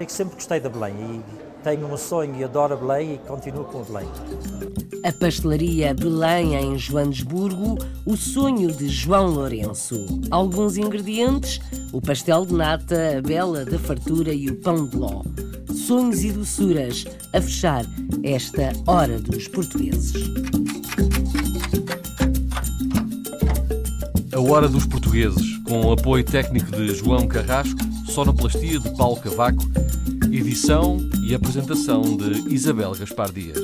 Eu 0.00 0.08
sempre 0.08 0.34
gostei 0.34 0.60
da 0.60 0.68
Belém 0.68 0.94
e 0.98 1.47
tenho 1.62 1.92
um 1.92 1.96
sonho 1.96 2.34
e 2.36 2.44
adoro 2.44 2.74
a 2.74 2.76
Belém 2.76 3.14
e 3.14 3.18
continuo 3.18 3.64
com 3.64 3.80
a 3.80 3.84
Belém. 3.84 4.08
A 5.04 5.12
pastelaria 5.12 5.94
Belém 5.94 6.54
em 6.54 6.78
Joanesburgo, 6.78 7.78
o 8.04 8.16
sonho 8.16 8.72
de 8.72 8.88
João 8.88 9.28
Lourenço. 9.28 10.06
Alguns 10.30 10.76
ingredientes: 10.76 11.60
o 11.92 12.00
pastel 12.00 12.44
de 12.44 12.54
nata, 12.54 13.18
a 13.18 13.22
bela 13.22 13.64
da 13.64 13.78
fartura 13.78 14.32
e 14.32 14.48
o 14.48 14.56
pão 14.56 14.86
de 14.86 14.96
ló. 14.96 15.22
Sonhos 15.74 16.22
e 16.24 16.32
doçuras 16.32 17.04
a 17.32 17.40
fechar 17.40 17.84
esta 18.22 18.72
Hora 18.86 19.18
dos 19.18 19.48
Portugueses. 19.48 20.30
A 24.32 24.40
Hora 24.40 24.68
dos 24.68 24.86
Portugueses, 24.86 25.58
com 25.64 25.80
o 25.86 25.92
apoio 25.92 26.24
técnico 26.24 26.70
de 26.72 26.94
João 26.94 27.26
Carrasco, 27.26 27.80
sonoplastia 28.06 28.78
de 28.78 28.90
Paulo 28.96 29.16
Cavaco 29.16 29.64
Edição 30.38 30.98
e 31.20 31.34
apresentação 31.34 32.00
de 32.00 32.54
Isabel 32.54 32.92
Gaspar 32.92 33.32
Dias. 33.32 33.58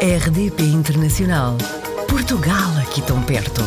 RDP 0.00 0.62
Internacional. 0.62 1.58
Portugal 2.08 2.70
aqui 2.80 3.02
tão 3.02 3.20
perto. 3.24 3.62